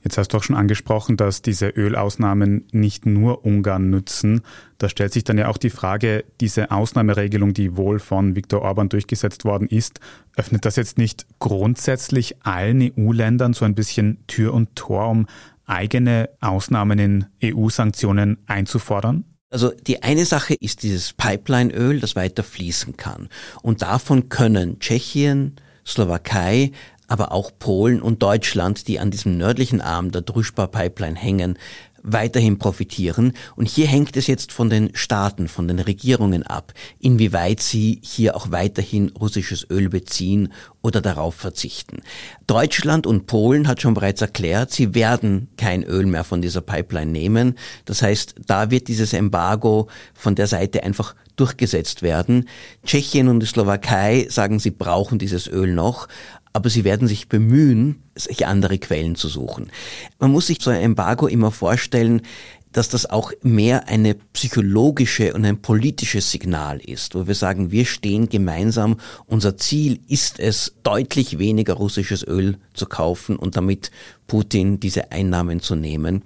Jetzt 0.05 0.19
hast 0.19 0.29
du 0.29 0.37
auch 0.37 0.43
schon 0.43 0.57
angesprochen, 0.57 1.17
dass 1.17 1.43
diese 1.43 1.69
Ölausnahmen 1.69 2.67
nicht 2.73 3.07
nur 3.07 3.45
Ungarn 3.45 3.91
nützen. 3.91 4.43
Da 4.79 4.89
stellt 4.89 5.13
sich 5.13 5.23
dann 5.25 5.39
ja 5.39 5.49
auch 5.49 5.59
die 5.59 5.71
Frage, 5.71 6.25
diese 6.41 6.73
Ausnahmeregelung, 6.73 7.55
die 7.55 7.77
wohl 7.77 8.01
von 8.01 8.35
Viktor 8.35 8.63
Orban 8.63 8.89
durchgesetzt 8.89 9.45
worden 9.45 9.69
ist, 9.69 10.01
öffnet 10.37 10.65
das 10.65 10.77
jetzt 10.77 10.99
nicht 10.99 11.27
grundsätzlich 11.39 12.45
allen 12.45 12.83
EU-Ländern 12.83 13.53
so 13.53 13.65
ein 13.65 13.75
bisschen 13.77 14.27
Tür 14.27 14.55
und 14.55 14.75
Tor, 14.75 15.09
um 15.09 15.27
eigene 15.67 16.31
Ausnahmen 16.41 16.99
in 16.99 17.27
EU-Sanktionen 17.43 18.39
einzufordern? 18.47 19.25
Also 19.51 19.71
die 19.71 20.03
eine 20.03 20.25
Sache 20.25 20.55
ist 20.55 20.83
dieses 20.83 21.13
Pipelineöl, 21.13 22.01
das 22.01 22.17
weiter 22.17 22.43
fließen 22.43 22.97
kann. 22.97 23.29
Und 23.63 23.83
davon 23.83 24.31
können 24.31 24.81
Tschechien, 24.81 25.57
Slowakei, 25.87 26.73
aber 27.13 27.31
auch 27.31 27.51
Polen 27.59 28.01
und 28.01 28.23
Deutschland, 28.23 28.89
die 28.89 28.99
an 28.99 29.11
diesem 29.11 29.37
nördlichen 29.37 29.83
Arm 29.83 30.13
der 30.13 30.23
Druschba-Pipeline 30.23 31.15
hängen, 31.15 31.59
weiterhin 32.03 32.59
profitieren. 32.59 33.35
Und 33.55 33.69
hier 33.69 33.87
hängt 33.87 34.17
es 34.17 34.27
jetzt 34.27 34.51
von 34.51 34.71
den 34.71 34.91
Staaten, 34.95 35.47
von 35.47 35.69
den 35.69 35.79
Regierungen 35.79 36.43
ab, 36.43 36.73
inwieweit 36.99 37.61
sie 37.61 38.01
hier 38.03 38.35
auch 38.35 38.51
weiterhin 38.51 39.11
russisches 39.11 39.67
Öl 39.71 39.91
beziehen 39.91 40.55
oder 40.81 41.03
darauf 41.03 41.35
verzichten. 41.35 42.01
Deutschland 42.47 43.07
und 43.07 43.27
Polen 43.27 43.69
hat 43.69 43.83
schon 43.83 43.93
bereits 43.93 44.23
erklärt, 44.23 44.71
sie 44.71 44.95
werden 44.95 45.49
kein 45.59 45.83
Öl 45.85 46.07
mehr 46.07 46.25
von 46.25 46.41
dieser 46.41 46.63
Pipeline 46.63 47.13
nehmen. 47.13 47.59
Das 47.85 48.01
heißt, 48.01 48.37
da 48.47 48.71
wird 48.71 48.89
dieses 48.89 49.13
Embargo 49.13 49.89
von 50.15 50.35
der 50.35 50.47
Seite 50.47 50.83
einfach 50.83 51.15
durchgesetzt 51.43 52.03
werden. 52.03 52.49
Tschechien 52.87 53.27
und 53.27 53.41
die 53.41 53.47
Slowakei 53.47 54.27
sagen, 54.31 54.61
sie 54.61 54.71
brauchen 54.71 55.19
dieses 55.19 55.49
Öl 55.49 55.75
noch, 55.75 56.07
aber 56.53 56.71
sie 56.71 56.85
werden 56.85 57.09
sich 57.09 57.29
bemühen, 57.29 58.01
sich 58.15 58.47
andere 58.47 58.79
Quellen 58.79 59.17
zu 59.17 59.27
suchen. 59.29 59.73
Man 60.21 60.31
muss 60.31 60.47
sich 60.47 60.59
so 60.61 60.71
ein 60.71 60.81
Embargo 60.81 61.27
immer 61.27 61.51
vorstellen, 61.51 62.23
dass 62.71 62.89
das 62.89 63.11
auch 63.11 63.33
mehr 63.43 63.89
eine 63.89 64.15
psychologische 64.33 65.35
und 65.35 65.45
ein 65.45 65.61
politisches 65.61 66.31
Signal 66.31 66.79
ist, 66.79 67.17
wo 67.17 67.27
wir 67.27 67.35
sagen, 67.35 67.73
wir 67.73 67.85
stehen 67.85 68.29
gemeinsam, 68.29 68.97
unser 69.27 69.57
Ziel 69.57 69.99
ist 70.09 70.39
es, 70.39 70.75
deutlich 70.85 71.39
weniger 71.39 71.75
russisches 71.75 72.27
Öl 72.27 72.57
zu 72.73 72.87
kaufen 72.87 73.37
und 73.37 73.57
damit 73.57 73.91
Putin 74.27 74.81
diese 74.81 75.11
Einnahmen 75.11 75.61
zu 75.61 75.75
nehmen. 75.75 76.23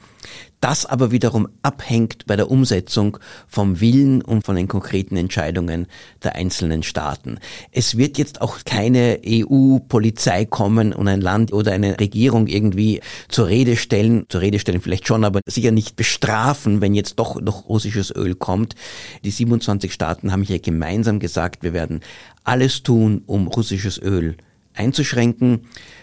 Das 0.66 0.84
aber 0.84 1.12
wiederum 1.12 1.46
abhängt 1.62 2.26
bei 2.26 2.34
der 2.34 2.50
Umsetzung 2.50 3.18
vom 3.46 3.80
Willen 3.80 4.20
und 4.20 4.44
von 4.44 4.56
den 4.56 4.66
konkreten 4.66 5.16
Entscheidungen 5.16 5.86
der 6.24 6.34
einzelnen 6.34 6.82
Staaten. 6.82 7.38
Es 7.70 7.96
wird 7.96 8.18
jetzt 8.18 8.40
auch 8.42 8.58
keine 8.64 9.20
EU-Polizei 9.24 10.44
kommen 10.44 10.92
und 10.92 11.06
ein 11.06 11.20
Land 11.20 11.52
oder 11.52 11.70
eine 11.70 12.00
Regierung 12.00 12.48
irgendwie 12.48 13.00
zur 13.28 13.46
Rede 13.46 13.76
stellen, 13.76 14.26
zur 14.28 14.40
Rede 14.40 14.58
stellen 14.58 14.80
vielleicht 14.80 15.06
schon, 15.06 15.22
aber 15.22 15.38
sicher 15.46 15.70
nicht 15.70 15.94
bestrafen, 15.94 16.80
wenn 16.80 16.96
jetzt 16.96 17.20
doch 17.20 17.40
noch 17.40 17.68
russisches 17.68 18.12
Öl 18.12 18.34
kommt. 18.34 18.74
Die 19.22 19.30
27 19.30 19.92
Staaten 19.92 20.32
haben 20.32 20.42
hier 20.42 20.58
gemeinsam 20.58 21.20
gesagt, 21.20 21.62
wir 21.62 21.74
werden 21.74 22.00
alles 22.42 22.82
tun, 22.82 23.22
um 23.26 23.46
russisches 23.46 24.02
Öl 24.02 24.36
einzuschränken. 24.74 25.60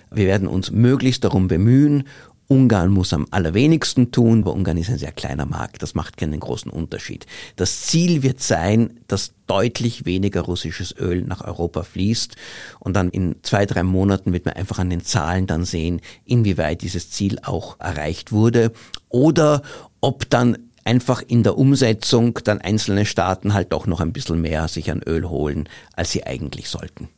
Wir 0.10 0.25
werden 0.25 0.48
uns 0.48 0.72
möglichst 0.72 1.24
darum 1.24 1.48
bemühen. 1.48 2.05
Ungarn 2.53 2.91
muss 2.91 3.13
am 3.13 3.25
allerwenigsten 3.31 4.12
tun, 4.12 4.43
aber 4.43 4.53
Ungarn 4.53 4.77
ist 4.77 4.91
ein 4.91 5.00
sehr 5.00 5.12
kleiner 5.12 5.48
Markt, 5.48 5.81
das 5.81 5.95
macht 5.95 6.17
keinen 6.17 6.39
großen 6.39 6.69
Unterschied. 6.69 7.25
Das 7.55 7.81
Ziel 7.81 8.22
wird 8.22 8.41
sein, 8.41 9.00
dass 9.07 9.33
deutlich 9.48 10.05
weniger 10.05 10.41
russisches 10.41 10.95
Öl 10.95 11.24
nach 11.24 11.43
Europa 11.43 11.81
fließt 11.81 12.36
und 12.79 12.95
dann 12.95 13.10
in 13.10 13.38
zwei, 13.41 13.65
drei 13.65 13.81
Monaten 13.81 14.33
wird 14.33 14.45
man 14.45 14.53
einfach 14.53 14.77
an 14.77 14.91
den 14.91 15.03
Zahlen 15.03 15.48
dann 15.48 15.65
sehen, 15.65 16.00
inwieweit 16.25 16.83
dieses 16.83 17.10
Ziel 17.10 17.39
auch 17.41 17.79
erreicht 17.79 18.31
wurde 18.31 18.72
oder 19.10 19.63
ob 20.00 20.29
dann 20.29 20.60
einfach 20.86 21.24
in 21.25 21.41
der 21.41 21.57
Umsetzung 21.57 22.38
dann 22.43 22.62
einzelne 22.62 23.07
Staaten 23.07 23.55
halt 23.55 23.74
doch 23.74 23.88
noch 23.88 24.00
ein 24.00 24.13
bisschen 24.13 24.39
mehr 24.41 24.67
sich 24.67 24.91
an 24.91 25.01
Öl 25.01 25.27
holen, 25.27 25.67
als 25.95 26.12
sie 26.12 26.24
eigentlich 26.24 26.69
sollten. 26.69 27.10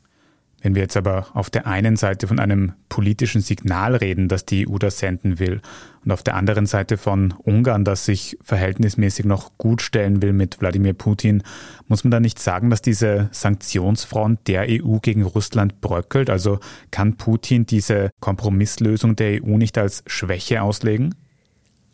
Wenn 0.66 0.74
wir 0.74 0.82
jetzt 0.82 0.98
aber 0.98 1.28
auf 1.36 1.52
der 1.52 1.68
einen 1.68 1.96
Seite 1.96 2.26
von 2.26 2.40
einem 2.40 2.74
politischen 2.90 3.40
Signal 3.40 3.96
reden, 3.96 4.28
das 4.28 4.46
die 4.46 4.68
EU 4.68 4.80
da 4.80 4.90
senden 4.90 5.38
will, 5.38 5.62
und 6.04 6.12
auf 6.12 6.24
der 6.24 6.34
anderen 6.34 6.66
Seite 6.66 6.98
von 6.98 7.36
Ungarn, 7.38 7.86
das 7.86 8.06
sich 8.06 8.36
verhältnismäßig 8.42 9.26
noch 9.26 9.60
gut 9.60 9.84
stellen 9.84 10.24
will 10.24 10.34
mit 10.34 10.60
Wladimir 10.62 10.94
Putin, 10.94 11.44
muss 11.88 12.04
man 12.04 12.10
da 12.10 12.20
nicht 12.20 12.40
sagen, 12.40 12.72
dass 12.72 12.82
diese 12.82 13.30
Sanktionsfront 13.32 14.48
der 14.48 14.66
EU 14.68 14.98
gegen 15.04 15.22
Russland 15.22 15.82
bröckelt? 15.82 16.32
Also 16.32 16.58
kann 16.90 17.16
Putin 17.16 17.68
diese 17.68 18.10
Kompromisslösung 18.20 19.16
der 19.16 19.44
EU 19.44 19.58
nicht 19.58 19.78
als 19.78 20.04
Schwäche 20.08 20.64
auslegen? 20.64 21.14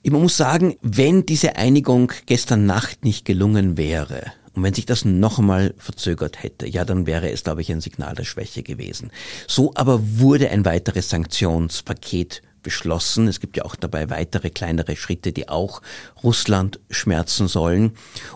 Man 0.08 0.22
muss 0.22 0.38
sagen, 0.38 0.78
wenn 0.82 1.25
diese 1.25 1.58
Einigung 1.58 2.13
gestern 2.25 2.66
Nacht 2.66 3.04
nicht 3.04 3.25
gelungen 3.25 3.75
wäre, 3.75 4.32
und 4.53 4.63
wenn 4.63 4.74
sich 4.74 4.86
das 4.86 5.05
noch 5.05 5.39
einmal 5.39 5.74
verzögert 5.77 6.43
hätte, 6.43 6.67
ja, 6.67 6.84
dann 6.84 7.05
wäre 7.05 7.31
es, 7.31 7.43
glaube 7.43 7.62
ich, 7.62 7.72
ein 7.72 7.81
Signal 7.81 8.15
der 8.15 8.25
Schwäche 8.25 8.63
gewesen. 8.63 9.12
So 9.48 9.72
aber 9.75 10.00
wurde 10.20 10.50
ein 10.50 10.65
weiteres 10.65 11.10
Sanktionspaket 11.10 12.41
beschlossen. 12.62 13.27
Es 13.27 13.39
gibt 13.39 13.58
ja 13.58 13.65
auch 13.65 13.75
dabei 13.75 14.10
weitere 14.10 14.50
kleinere 14.50 14.96
Schritte, 14.96 15.31
die 15.31 15.50
auch 15.50 15.81
Russland 16.24 16.79
schmerzen 16.89 17.48
sollen. 17.48 17.93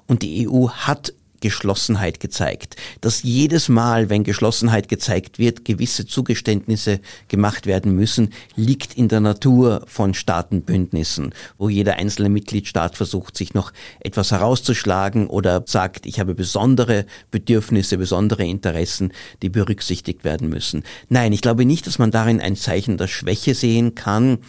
Und 0.07 0.21
die 0.21 0.47
EU 0.47 0.69
hat 0.69 1.13
Geschlossenheit 1.45 2.19
gezeigt. 2.19 2.75
Dass 3.01 3.21
jedes 3.21 3.69
Mal, 3.69 4.09
wenn 4.09 4.23
Geschlossenheit 4.23 4.89
gezeigt 4.89 5.37
wird, 5.37 5.63
gewisse 5.63 6.07
Zugeständnisse 6.07 6.99
gemacht 7.27 7.67
werden 7.67 7.93
müssen, 7.93 8.33
liegt 8.55 8.95
in 8.95 9.09
der 9.09 9.19
Natur 9.19 9.83
von 9.85 10.15
Staatenbündnissen, 10.15 11.35
wo 11.59 11.69
jeder 11.69 11.97
einzelne 11.97 12.29
Mitgliedstaat 12.29 12.97
versucht, 12.97 13.37
sich 13.37 13.53
noch 13.53 13.73
etwas 13.99 14.31
herauszuschlagen 14.31 15.27
oder 15.27 15.63
sagt, 15.67 16.07
ich 16.07 16.19
habe 16.19 16.33
besondere 16.33 17.05
Bedürfnisse, 17.29 17.99
besondere 17.99 18.43
Interessen, 18.43 19.13
die 19.43 19.49
berücksichtigt 19.49 20.23
werden 20.23 20.49
müssen. 20.49 20.81
Nein, 21.09 21.31
ich 21.31 21.41
glaube 21.41 21.65
nicht, 21.65 21.85
dass 21.85 21.99
man 21.99 22.09
darin 22.09 22.41
ein 22.41 22.55
Zeichen 22.55 22.97
der 22.97 23.07
Schwäche 23.07 23.53
sehen 23.53 23.93
kann. 23.93 24.39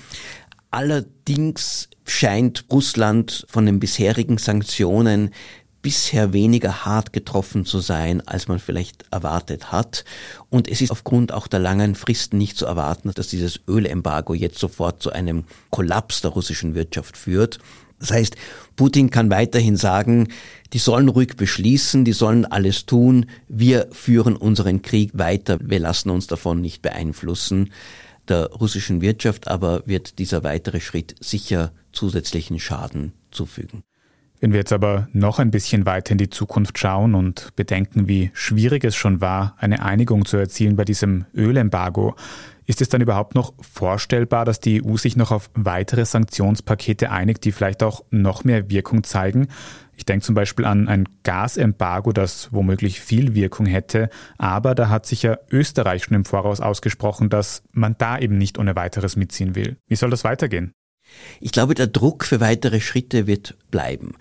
Allerdings 0.71 1.91
scheint 2.07 2.65
Russland 2.73 3.45
von 3.49 3.67
den 3.67 3.81
bisherigen 3.81 4.39
Sanktionen 4.39 5.31
bisher 5.87 6.33
weniger 6.33 6.85
hart 6.85 7.13
getroffen 7.13 7.65
zu 7.65 7.79
sein, 7.79 8.21
als 8.27 8.49
man 8.49 8.59
vielleicht 8.59 9.05
erwartet 9.13 9.71
hat. 9.71 10.05
Und 10.51 10.67
es 10.67 10.81
ist 10.81 10.91
aufgrund 10.91 11.31
auch 11.31 11.47
der 11.47 11.61
langen 11.61 11.95
Fristen 11.95 12.39
nicht 12.39 12.57
zu 12.57 12.67
erwarten, 12.67 13.13
dass 13.15 13.29
dieses 13.29 13.61
Ölembargo 13.69 14.35
jetzt 14.35 14.59
sofort 14.59 15.01
zu 15.01 15.13
einem 15.13 15.45
Kollaps 15.71 16.23
der 16.23 16.33
russischen 16.33 16.75
Wirtschaft 16.75 17.17
führt. 17.17 17.61
Das 18.01 18.11
heißt, 18.11 18.35
Putin 18.75 19.11
kann 19.11 19.31
weiterhin 19.31 19.77
sagen, 19.77 20.27
die 20.73 20.79
sollen 20.79 21.09
ruhig 21.09 21.37
beschließen, 21.37 22.05
die 22.05 22.13
sollen 22.13 22.47
alles 22.47 22.87
tun, 22.87 23.27
wir 23.47 23.87
führen 23.93 24.35
unseren 24.35 24.83
Krieg 24.83 25.13
weiter, 25.15 25.59
wir 25.63 25.79
lassen 25.79 26.11
uns 26.11 26.27
davon 26.27 26.61
nicht 26.61 26.83
beeinflussen. 26.83 27.71
Der 28.27 28.47
russischen 28.47 29.03
Wirtschaft 29.03 29.47
aber 29.47 29.87
wird 29.87 30.19
dieser 30.19 30.43
weitere 30.43 30.81
Schritt 30.81 31.15
sicher 31.21 31.71
zusätzlichen 31.93 32.59
Schaden 32.59 33.13
zufügen. 33.31 33.85
Wenn 34.41 34.53
wir 34.53 34.59
jetzt 34.59 34.73
aber 34.73 35.09
noch 35.13 35.39
ein 35.39 35.51
bisschen 35.51 35.87
weiter 35.87 36.13
in 36.13 36.19
die 36.19 36.29
Zukunft 36.29 36.79
schauen 36.79 37.15
und 37.15 37.55
bedenken, 37.57 38.07
wie 38.07 38.31
schwierig 38.35 38.85
es 38.85 38.95
schon 38.95 39.21
war, 39.21 39.57
eine 39.59 39.83
Einigung 39.83 40.27
zu 40.27 40.37
erzielen 40.37 40.77
bei 40.77 40.85
diesem 40.85 41.25
Ölembargo, 41.35 42.15
ist 42.67 42.83
es 42.83 42.89
dann 42.89 43.01
überhaupt 43.01 43.35
noch 43.35 43.55
vorstellbar, 43.61 44.45
dass 44.45 44.61
die 44.61 44.85
EU 44.85 44.97
sich 44.97 45.17
noch 45.17 45.31
auf 45.31 45.51
weitere 45.55 46.05
Sanktionspakete 46.05 47.11
einigt, 47.11 47.45
die 47.45 47.53
vielleicht 47.53 47.83
auch 47.83 48.05
noch 48.11 48.45
mehr 48.45 48.69
Wirkung 48.69 49.05
zeigen? 49.05 49.49
Ich 49.97 50.05
denke 50.05 50.27
zum 50.27 50.35
Beispiel 50.35 50.67
an 50.67 50.89
ein 50.89 51.09
Gasembargo, 51.23 52.13
das 52.13 52.53
womöglich 52.53 53.01
viel 53.01 53.35
Wirkung 53.35 53.65
hätte, 53.65 54.11
aber 54.37 54.75
da 54.75 54.91
hat 54.91 55.07
sich 55.07 55.23
ja 55.23 55.39
Österreich 55.51 56.05
schon 56.05 56.17
im 56.17 56.25
Voraus 56.27 56.61
ausgesprochen, 56.61 57.31
dass 57.31 57.63
man 57.73 57.95
da 57.97 58.19
eben 58.19 58.37
nicht 58.37 58.59
ohne 58.59 58.77
weiteres 58.77 59.17
mitziehen 59.17 59.55
will. 59.55 59.79
Wie 59.87 59.97
soll 59.97 60.11
das 60.11 60.25
weitergehen? 60.25 60.73
Ich 61.41 61.53
glaube, 61.53 61.75
der 61.75 61.87
Druck 61.87 62.25
für 62.25 62.41
weitere 62.41 62.81
Schritte 62.81 63.27
wird 63.27 63.57
bleiben 63.71 64.15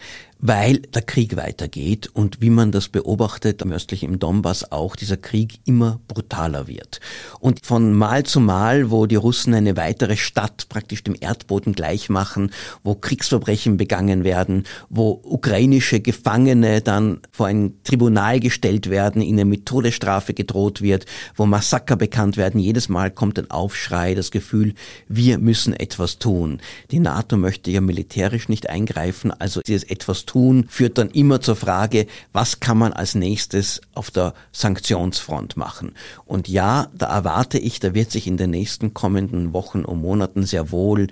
weil 0.47 0.79
der 0.79 1.01
Krieg 1.01 1.37
weitergeht 1.37 2.09
und 2.13 2.41
wie 2.41 2.49
man 2.49 2.71
das 2.71 2.89
beobachtet, 2.89 3.63
am 3.63 3.71
östlichen 3.71 4.19
Donbass 4.19 4.71
auch, 4.71 4.95
dieser 4.95 5.17
Krieg 5.17 5.59
immer 5.65 5.99
brutaler 6.07 6.67
wird. 6.67 6.99
Und 7.39 7.65
von 7.65 7.93
Mal 7.93 8.23
zu 8.23 8.39
Mal, 8.39 8.91
wo 8.91 9.05
die 9.05 9.15
Russen 9.15 9.53
eine 9.53 9.77
weitere 9.77 10.17
Stadt 10.17 10.67
praktisch 10.69 11.03
dem 11.03 11.15
Erdboden 11.19 11.73
gleich 11.73 12.09
machen, 12.09 12.51
wo 12.83 12.95
Kriegsverbrechen 12.95 13.77
begangen 13.77 14.23
werden, 14.23 14.65
wo 14.89 15.19
ukrainische 15.23 15.99
Gefangene 15.99 16.81
dann 16.81 17.21
vor 17.31 17.47
ein 17.47 17.75
Tribunal 17.83 18.39
gestellt 18.39 18.89
werden, 18.89 19.21
ihnen 19.21 19.49
mit 19.49 19.65
Todesstrafe 19.65 20.33
gedroht 20.33 20.81
wird, 20.81 21.05
wo 21.35 21.45
Massaker 21.45 21.95
bekannt 21.95 22.37
werden, 22.37 22.59
jedes 22.59 22.89
Mal 22.89 23.09
kommt 23.09 23.39
ein 23.39 23.49
Aufschrei, 23.49 24.13
das 24.13 24.31
Gefühl, 24.31 24.73
wir 25.07 25.39
müssen 25.39 25.73
etwas 25.73 26.19
tun. 26.19 26.59
Die 26.91 26.99
NATO 26.99 27.37
möchte 27.37 27.71
ja 27.71 27.81
militärisch 27.81 28.49
nicht 28.49 28.69
eingreifen, 28.69 29.31
also 29.39 29.61
dieses 29.61 29.83
etwas 29.83 30.25
tun, 30.25 30.65
führt 30.69 30.97
dann 30.97 31.09
immer 31.09 31.41
zur 31.41 31.55
Frage, 31.55 32.07
was 32.33 32.59
kann 32.59 32.77
man 32.77 32.93
als 32.93 33.15
nächstes 33.15 33.81
auf 33.93 34.11
der 34.11 34.33
Sanktionsfront 34.51 35.57
machen? 35.57 35.93
Und 36.25 36.47
ja, 36.47 36.89
da 36.93 37.07
erwarte 37.07 37.57
ich, 37.57 37.79
da 37.79 37.93
wird 37.93 38.11
sich 38.11 38.27
in 38.27 38.37
den 38.37 38.51
nächsten 38.51 38.93
kommenden 38.93 39.53
Wochen 39.53 39.85
und 39.85 40.01
Monaten 40.01 40.43
sehr 40.43 40.71
wohl 40.71 41.07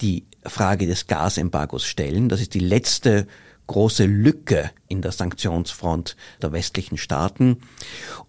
die 0.00 0.24
Frage 0.44 0.86
des 0.86 1.06
Gasembargos 1.06 1.84
stellen. 1.84 2.28
Das 2.28 2.40
ist 2.40 2.54
die 2.54 2.60
letzte 2.60 3.26
große 3.66 4.04
Lücke 4.04 4.70
in 4.88 5.02
der 5.02 5.12
Sanktionsfront 5.12 6.16
der 6.42 6.52
westlichen 6.52 6.98
Staaten. 6.98 7.58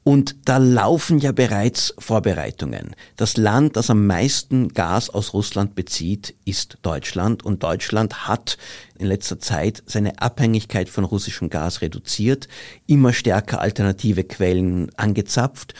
Und 0.03 0.35
da 0.45 0.57
laufen 0.57 1.19
ja 1.19 1.31
bereits 1.31 1.93
Vorbereitungen. 1.97 2.95
Das 3.17 3.37
Land, 3.37 3.75
das 3.75 3.89
am 3.89 4.07
meisten 4.07 4.69
Gas 4.69 5.09
aus 5.09 5.33
Russland 5.33 5.75
bezieht, 5.75 6.35
ist 6.45 6.77
Deutschland. 6.81 7.43
Und 7.43 7.63
Deutschland 7.63 8.27
hat 8.27 8.57
in 8.97 9.07
letzter 9.07 9.39
Zeit 9.39 9.83
seine 9.85 10.19
Abhängigkeit 10.21 10.89
von 10.89 11.03
russischem 11.03 11.49
Gas 11.49 11.81
reduziert, 11.81 12.47
immer 12.87 13.13
stärker 13.13 13.61
alternative 13.61 14.23
Quellen 14.23 14.91
angezapft. 14.95 15.73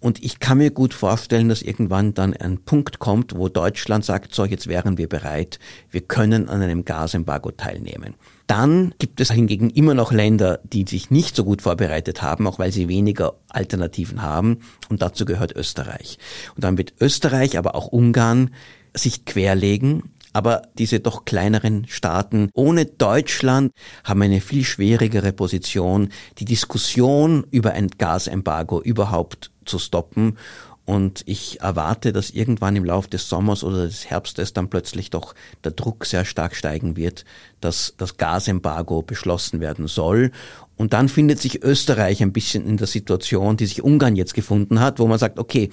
Und 0.00 0.22
ich 0.24 0.40
kann 0.40 0.58
mir 0.58 0.70
gut 0.70 0.94
vorstellen, 0.94 1.50
dass 1.50 1.60
irgendwann 1.60 2.14
dann 2.14 2.34
ein 2.34 2.58
Punkt 2.64 2.98
kommt, 2.98 3.36
wo 3.36 3.50
Deutschland 3.50 4.04
sagt, 4.04 4.34
so, 4.34 4.46
jetzt 4.46 4.66
wären 4.66 4.96
wir 4.96 5.08
bereit, 5.08 5.58
wir 5.90 6.00
können 6.00 6.48
an 6.48 6.62
einem 6.62 6.86
Gasembargo 6.86 7.50
teilnehmen. 7.50 8.14
Dann 8.50 8.96
gibt 8.98 9.20
es 9.20 9.30
hingegen 9.30 9.70
immer 9.70 9.94
noch 9.94 10.10
Länder, 10.10 10.58
die 10.64 10.84
sich 10.84 11.12
nicht 11.12 11.36
so 11.36 11.44
gut 11.44 11.62
vorbereitet 11.62 12.20
haben, 12.20 12.48
auch 12.48 12.58
weil 12.58 12.72
sie 12.72 12.88
weniger 12.88 13.34
Alternativen 13.48 14.22
haben. 14.22 14.58
Und 14.88 15.02
dazu 15.02 15.24
gehört 15.24 15.54
Österreich. 15.54 16.18
Und 16.56 16.64
dann 16.64 16.76
wird 16.76 16.94
Österreich, 17.00 17.56
aber 17.58 17.76
auch 17.76 17.86
Ungarn 17.86 18.50
sich 18.92 19.24
querlegen. 19.24 20.14
Aber 20.32 20.62
diese 20.76 20.98
doch 20.98 21.24
kleineren 21.24 21.86
Staaten 21.86 22.50
ohne 22.52 22.86
Deutschland 22.86 23.70
haben 24.02 24.22
eine 24.22 24.40
viel 24.40 24.64
schwierigere 24.64 25.32
Position, 25.32 26.08
die 26.38 26.44
Diskussion 26.44 27.46
über 27.52 27.74
ein 27.74 27.86
Gasembargo 27.98 28.80
überhaupt 28.82 29.52
zu 29.64 29.78
stoppen. 29.78 30.38
Und 30.84 31.22
ich 31.26 31.60
erwarte, 31.60 32.12
dass 32.12 32.30
irgendwann 32.30 32.74
im 32.74 32.84
Laufe 32.84 33.08
des 33.08 33.28
Sommers 33.28 33.62
oder 33.62 33.84
des 33.84 34.10
Herbstes 34.10 34.52
dann 34.52 34.70
plötzlich 34.70 35.10
doch 35.10 35.34
der 35.62 35.72
Druck 35.72 36.04
sehr 36.04 36.24
stark 36.24 36.56
steigen 36.56 36.96
wird, 36.96 37.24
dass 37.60 37.94
das 37.96 38.16
Gasembargo 38.16 39.02
beschlossen 39.02 39.60
werden 39.60 39.86
soll. 39.86 40.32
Und 40.76 40.92
dann 40.92 41.08
findet 41.08 41.38
sich 41.38 41.62
Österreich 41.62 42.22
ein 42.22 42.32
bisschen 42.32 42.66
in 42.66 42.76
der 42.76 42.86
Situation, 42.86 43.56
die 43.56 43.66
sich 43.66 43.82
Ungarn 43.82 44.16
jetzt 44.16 44.34
gefunden 44.34 44.80
hat, 44.80 44.98
wo 44.98 45.06
man 45.06 45.18
sagt, 45.18 45.38
okay, 45.38 45.70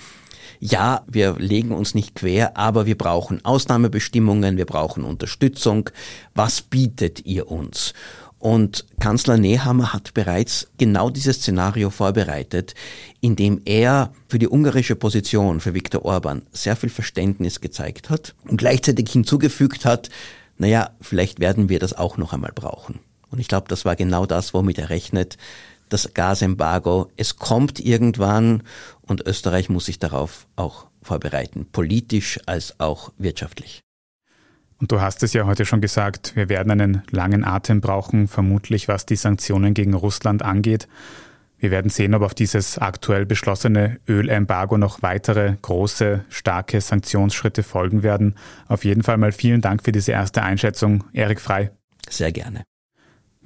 ja, 0.60 1.04
wir 1.08 1.36
legen 1.38 1.72
uns 1.72 1.94
nicht 1.94 2.16
quer, 2.16 2.58
aber 2.58 2.86
wir 2.86 2.98
brauchen 2.98 3.44
Ausnahmebestimmungen, 3.46 4.58
wir 4.58 4.66
brauchen 4.66 5.04
Unterstützung. 5.04 5.90
Was 6.34 6.62
bietet 6.62 7.26
ihr 7.26 7.50
uns? 7.52 7.94
Und 8.40 8.86
Kanzler 9.00 9.38
Nehammer 9.38 9.94
hat 9.94 10.14
bereits 10.14 10.68
genau 10.78 11.10
dieses 11.10 11.38
Szenario 11.38 11.90
vorbereitet, 11.90 12.76
indem 13.20 13.62
er 13.66 14.14
für 14.28 14.38
die 14.38 14.48
ungarische 14.48 14.96
Position 14.96 15.60
für 15.60 15.74
Viktor 15.74 16.06
Orban 16.06 16.44
sehr 16.52 16.76
viel 16.76 16.90
Verständnis 16.90 17.62
gezeigt 17.62 18.10
hat 18.10 18.36
und 18.48 18.58
gleichzeitig 18.58 19.10
hinzugefügt 19.10 19.86
hat, 19.86 20.10
naja, 20.58 20.92
vielleicht 21.02 21.40
werden 21.40 21.70
wir 21.70 21.80
das 21.80 21.94
auch 21.94 22.18
noch 22.18 22.34
einmal 22.34 22.52
brauchen. 22.54 23.00
Und 23.30 23.40
ich 23.40 23.48
glaube, 23.48 23.68
das 23.70 23.86
war 23.86 23.96
genau 23.96 24.26
das, 24.26 24.54
womit 24.54 24.78
er 24.78 24.90
rechnet, 24.90 25.38
das 25.90 26.14
Gasembargo. 26.14 27.10
Es 27.18 27.38
kommt 27.38 27.80
irgendwann 27.80 28.64
und 29.02 29.26
Österreich 29.26 29.70
muss 29.70 29.86
sich 29.86 30.00
darauf 30.00 30.48
auch 30.56 30.88
vorbereiten, 31.02 31.68
politisch 31.72 32.40
als 32.46 32.80
auch 32.80 33.12
wirtschaftlich. 33.18 33.82
Und 34.80 34.92
du 34.92 35.02
hast 35.02 35.24
es 35.24 35.34
ja 35.34 35.46
heute 35.46 35.66
schon 35.66 35.82
gesagt, 35.82 36.36
wir 36.36 36.50
werden 36.50 36.72
einen 36.72 37.04
langen 37.10 37.44
Atem 37.44 37.82
brauchen, 37.82 38.28
vermutlich 38.28 38.88
was 38.88 39.06
die 39.06 39.16
Sanktionen 39.16 39.74
gegen 39.74 39.94
Russland 39.94 40.44
angeht. 40.44 40.88
Wir 41.60 41.72
werden 41.72 41.90
sehen, 41.90 42.14
ob 42.14 42.22
auf 42.22 42.36
dieses 42.36 42.78
aktuell 42.78 43.26
beschlossene 43.26 44.00
Ölembargo 44.08 44.78
noch 44.78 45.02
weitere 45.02 45.56
große, 45.60 46.24
starke 46.30 46.80
Sanktionsschritte 46.82 47.64
folgen 47.64 48.04
werden. 48.04 48.36
Auf 48.68 48.86
jeden 48.86 49.02
Fall 49.02 49.18
mal 49.18 49.32
vielen 49.32 49.62
Dank 49.62 49.84
für 49.84 49.92
diese 49.92 50.12
erste 50.12 50.44
Einschätzung, 50.44 51.06
Erik 51.14 51.42
Frei. 51.42 51.72
Sehr 52.08 52.32
gerne. 52.32 52.64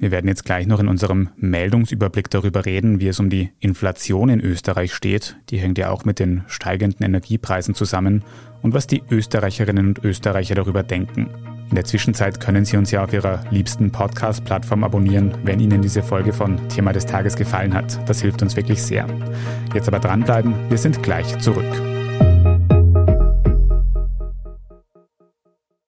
Wir 0.02 0.10
werden 0.10 0.28
jetzt 0.28 0.46
gleich 0.46 0.66
noch 0.66 0.80
in 0.80 0.88
unserem 0.88 1.30
Meldungsüberblick 1.38 2.28
darüber 2.32 2.66
reden, 2.66 3.00
wie 3.00 3.08
es 3.08 3.20
um 3.20 3.30
die 3.30 3.52
Inflation 3.60 4.30
in 4.30 4.42
Österreich 4.42 4.96
steht. 4.96 5.38
Die 5.52 5.60
hängt 5.60 5.78
ja 5.78 5.92
auch 5.92 6.06
mit 6.06 6.18
den 6.18 6.42
steigenden 6.48 7.06
Energiepreisen 7.06 7.76
zusammen 7.76 8.24
und 8.64 8.74
was 8.74 8.88
die 8.88 9.04
Österreicherinnen 9.12 9.90
und 9.90 10.04
Österreicher 10.04 10.56
darüber 10.56 10.82
denken. 10.82 11.30
In 11.70 11.76
der 11.76 11.86
Zwischenzeit 11.86 12.40
können 12.40 12.66
Sie 12.66 12.78
uns 12.78 12.90
ja 12.90 13.04
auf 13.04 13.14
Ihrer 13.14 13.44
liebsten 13.52 13.92
Podcast-Plattform 13.92 14.84
abonnieren, 14.84 15.36
wenn 15.44 15.60
Ihnen 15.60 15.84
diese 15.84 16.02
Folge 16.02 16.34
von 16.34 16.68
Thema 16.68 16.94
des 16.94 17.06
Tages 17.06 17.36
gefallen 17.36 17.76
hat. 17.76 18.00
Das 18.10 18.22
hilft 18.22 18.42
uns 18.42 18.56
wirklich 18.56 18.82
sehr. 18.82 19.06
Jetzt 19.76 19.88
aber 19.88 20.00
dranbleiben, 20.00 20.56
wir 20.70 20.80
sind 20.80 21.04
gleich 21.04 21.38
zurück. 21.38 21.91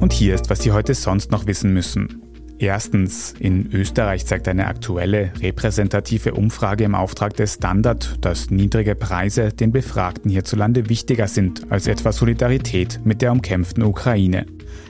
Und 0.00 0.12
hier 0.12 0.34
ist, 0.34 0.50
was 0.50 0.62
Sie 0.62 0.72
heute 0.72 0.94
sonst 0.94 1.30
noch 1.30 1.46
wissen 1.46 1.72
müssen. 1.72 2.20
Erstens, 2.58 3.34
in 3.38 3.72
Österreich 3.72 4.26
zeigt 4.26 4.46
eine 4.48 4.66
aktuelle 4.66 5.32
repräsentative 5.40 6.34
Umfrage 6.34 6.84
im 6.84 6.94
Auftrag 6.94 7.34
des 7.36 7.54
Standard, 7.54 8.16
dass 8.20 8.50
niedrige 8.50 8.94
Preise 8.94 9.48
den 9.48 9.72
Befragten 9.72 10.30
hierzulande 10.30 10.88
wichtiger 10.88 11.26
sind 11.26 11.70
als 11.70 11.86
etwa 11.88 12.12
Solidarität 12.12 13.00
mit 13.04 13.22
der 13.22 13.32
umkämpften 13.32 13.82
Ukraine. 13.82 14.46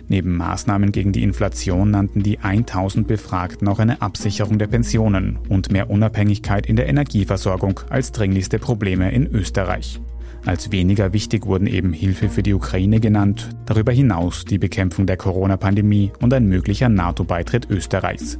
Neben 0.08 0.36
Maßnahmen 0.36 0.92
gegen 0.92 1.12
die 1.12 1.22
Inflation 1.22 1.90
nannten 1.90 2.22
die 2.22 2.38
1000 2.38 3.06
Befragten 3.06 3.66
auch 3.68 3.78
eine 3.78 4.02
Absicherung 4.02 4.58
der 4.58 4.66
Pensionen 4.66 5.38
und 5.48 5.72
mehr 5.72 5.88
Unabhängigkeit 5.88 6.66
in 6.66 6.76
der 6.76 6.88
Energieversorgung 6.88 7.80
als 7.88 8.12
dringlichste 8.12 8.58
Probleme 8.58 9.10
in 9.10 9.26
Österreich. 9.26 10.00
Als 10.46 10.70
weniger 10.70 11.12
wichtig 11.14 11.46
wurden 11.46 11.66
eben 11.66 11.92
Hilfe 11.92 12.28
für 12.28 12.42
die 12.42 12.52
Ukraine 12.52 13.00
genannt, 13.00 13.48
darüber 13.64 13.92
hinaus 13.92 14.44
die 14.44 14.58
Bekämpfung 14.58 15.06
der 15.06 15.16
Corona-Pandemie 15.16 16.12
und 16.20 16.34
ein 16.34 16.46
möglicher 16.46 16.90
NATO-Beitritt 16.90 17.70
Österreichs. 17.70 18.38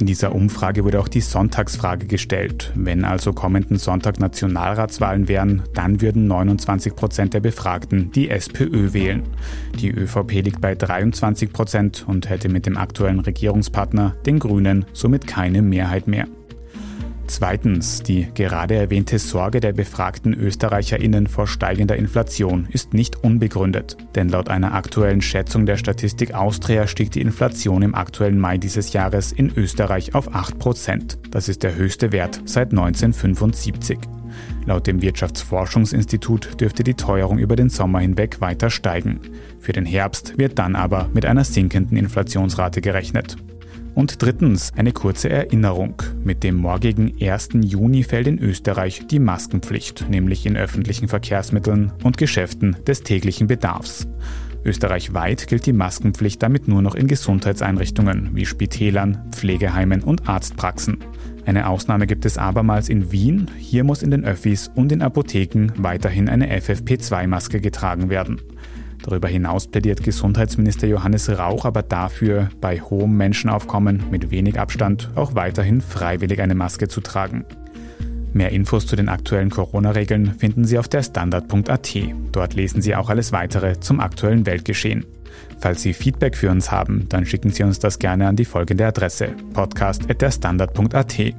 In 0.00 0.06
dieser 0.06 0.34
Umfrage 0.34 0.82
wurde 0.82 0.98
auch 0.98 1.06
die 1.06 1.20
Sonntagsfrage 1.20 2.06
gestellt. 2.06 2.72
Wenn 2.74 3.04
also 3.04 3.32
kommenden 3.32 3.76
Sonntag 3.76 4.18
Nationalratswahlen 4.18 5.28
wären, 5.28 5.62
dann 5.74 6.00
würden 6.00 6.26
29 6.26 6.96
Prozent 6.96 7.34
der 7.34 7.40
Befragten 7.40 8.10
die 8.10 8.28
SPÖ 8.28 8.92
wählen. 8.92 9.22
Die 9.78 9.90
ÖVP 9.90 10.42
liegt 10.42 10.60
bei 10.60 10.74
23 10.74 11.52
Prozent 11.52 12.04
und 12.08 12.28
hätte 12.28 12.48
mit 12.48 12.66
dem 12.66 12.76
aktuellen 12.76 13.20
Regierungspartner, 13.20 14.16
den 14.26 14.40
Grünen, 14.40 14.86
somit 14.92 15.28
keine 15.28 15.62
Mehrheit 15.62 16.08
mehr. 16.08 16.26
Zweitens, 17.32 18.02
die 18.02 18.28
gerade 18.34 18.74
erwähnte 18.74 19.18
Sorge 19.18 19.60
der 19.60 19.72
befragten 19.72 20.34
Österreicherinnen 20.34 21.26
vor 21.26 21.46
steigender 21.46 21.96
Inflation 21.96 22.68
ist 22.70 22.92
nicht 22.92 23.24
unbegründet. 23.24 23.96
Denn 24.14 24.28
laut 24.28 24.50
einer 24.50 24.74
aktuellen 24.74 25.22
Schätzung 25.22 25.64
der 25.64 25.78
Statistik 25.78 26.34
Austria 26.34 26.86
stieg 26.86 27.10
die 27.10 27.22
Inflation 27.22 27.80
im 27.80 27.94
aktuellen 27.94 28.38
Mai 28.38 28.58
dieses 28.58 28.92
Jahres 28.92 29.32
in 29.32 29.50
Österreich 29.56 30.14
auf 30.14 30.28
8%. 30.28 31.30
Das 31.30 31.48
ist 31.48 31.62
der 31.62 31.74
höchste 31.74 32.12
Wert 32.12 32.42
seit 32.44 32.72
1975. 32.72 33.98
Laut 34.66 34.86
dem 34.86 35.00
Wirtschaftsforschungsinstitut 35.00 36.60
dürfte 36.60 36.84
die 36.84 36.94
Teuerung 36.94 37.38
über 37.38 37.56
den 37.56 37.70
Sommer 37.70 38.00
hinweg 38.00 38.42
weiter 38.42 38.68
steigen. 38.68 39.20
Für 39.58 39.72
den 39.72 39.86
Herbst 39.86 40.36
wird 40.36 40.58
dann 40.58 40.76
aber 40.76 41.08
mit 41.14 41.24
einer 41.24 41.44
sinkenden 41.44 41.96
Inflationsrate 41.96 42.82
gerechnet. 42.82 43.38
Und 43.94 44.22
drittens 44.22 44.72
eine 44.74 44.92
kurze 44.92 45.28
Erinnerung. 45.28 46.02
Mit 46.24 46.42
dem 46.42 46.56
morgigen 46.56 47.12
1. 47.20 47.50
Juni 47.60 48.02
fällt 48.04 48.26
in 48.26 48.38
Österreich 48.38 49.06
die 49.06 49.18
Maskenpflicht, 49.18 50.08
nämlich 50.08 50.46
in 50.46 50.56
öffentlichen 50.56 51.08
Verkehrsmitteln 51.08 51.92
und 52.02 52.16
Geschäften 52.16 52.76
des 52.86 53.02
täglichen 53.02 53.48
Bedarfs. 53.48 54.08
Österreichweit 54.64 55.46
gilt 55.46 55.66
die 55.66 55.72
Maskenpflicht 55.72 56.42
damit 56.42 56.68
nur 56.68 56.80
noch 56.82 56.94
in 56.94 57.06
Gesundheitseinrichtungen 57.06 58.30
wie 58.34 58.46
Spitälern, 58.46 59.28
Pflegeheimen 59.32 60.02
und 60.02 60.28
Arztpraxen. 60.28 60.98
Eine 61.44 61.68
Ausnahme 61.68 62.06
gibt 62.06 62.24
es 62.24 62.38
abermals 62.38 62.88
in 62.88 63.10
Wien. 63.10 63.50
Hier 63.58 63.84
muss 63.84 64.02
in 64.02 64.12
den 64.12 64.24
Öffis 64.24 64.70
und 64.74 64.92
in 64.92 65.02
Apotheken 65.02 65.72
weiterhin 65.76 66.28
eine 66.28 66.56
FFP2-Maske 66.56 67.60
getragen 67.60 68.08
werden. 68.08 68.40
Darüber 69.02 69.28
hinaus 69.28 69.66
plädiert 69.66 70.02
Gesundheitsminister 70.02 70.86
Johannes 70.86 71.28
Rauch 71.28 71.64
aber 71.64 71.82
dafür, 71.82 72.50
bei 72.60 72.80
hohem 72.80 73.16
Menschenaufkommen 73.16 74.04
mit 74.10 74.30
wenig 74.30 74.58
Abstand 74.58 75.10
auch 75.14 75.34
weiterhin 75.34 75.80
freiwillig 75.80 76.40
eine 76.40 76.54
Maske 76.54 76.88
zu 76.88 77.00
tragen. 77.00 77.44
Mehr 78.32 78.50
Infos 78.50 78.86
zu 78.86 78.96
den 78.96 79.08
aktuellen 79.08 79.50
Corona-Regeln 79.50 80.34
finden 80.38 80.64
Sie 80.64 80.78
auf 80.78 80.88
der 80.88 81.02
Standard.at. 81.02 81.96
Dort 82.32 82.54
lesen 82.54 82.80
Sie 82.80 82.96
auch 82.96 83.10
alles 83.10 83.32
weitere 83.32 83.78
zum 83.80 84.00
aktuellen 84.00 84.46
Weltgeschehen. 84.46 85.04
Falls 85.62 85.80
Sie 85.80 85.92
Feedback 85.92 86.36
für 86.36 86.50
uns 86.50 86.72
haben, 86.72 87.06
dann 87.08 87.24
schicken 87.24 87.50
Sie 87.50 87.62
uns 87.62 87.78
das 87.78 88.00
gerne 88.00 88.26
an 88.26 88.34
die 88.34 88.44
folgende 88.44 88.84
Adresse 88.84 89.28
podcast.derstandard.at. 89.54 91.34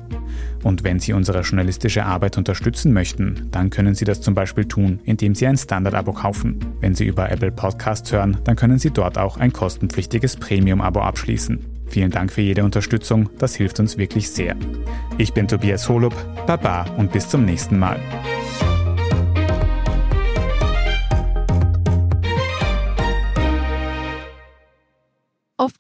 Und 0.64 0.86
wenn 0.86 1.02
Sie 1.02 1.12
unsere 1.12 1.42
journalistische 1.42 2.06
Arbeit 2.06 2.38
unterstützen 2.38 2.94
möchten, 2.94 3.50
dann 3.52 3.70
können 3.70 3.96
Sie 3.96 4.06
das 4.06 4.22
zum 4.22 4.34
Beispiel 4.34 4.64
tun, 4.64 5.02
indem 5.04 5.36
Sie 5.36 5.46
ein 5.46 5.58
Standard-Abo 5.58 6.14
kaufen. 6.14 6.58
Wenn 6.80 6.96
Sie 6.96 7.06
über 7.06 7.30
Apple 7.30 7.52
Podcasts 7.52 8.14
hören, 8.14 8.38
dann 8.46 8.56
können 8.56 8.80
Sie 8.80 8.92
dort 8.92 9.18
auch 9.18 9.36
ein 9.36 9.52
kostenpflichtiges 9.52 10.38
Premium-Abo 10.38 11.02
abschließen. 11.02 11.60
Vielen 11.88 12.12
Dank 12.12 12.32
für 12.32 12.42
jede 12.42 12.64
Unterstützung, 12.64 13.30
das 13.40 13.56
hilft 13.56 13.82
uns 13.82 13.98
wirklich 13.98 14.30
sehr. 14.30 14.56
Ich 15.18 15.34
bin 15.34 15.50
Tobias 15.50 15.90
Holub, 15.90 16.16
Baba 16.48 16.86
und 16.96 17.12
bis 17.12 17.28
zum 17.28 17.44
nächsten 17.44 17.78
Mal. 17.78 18.00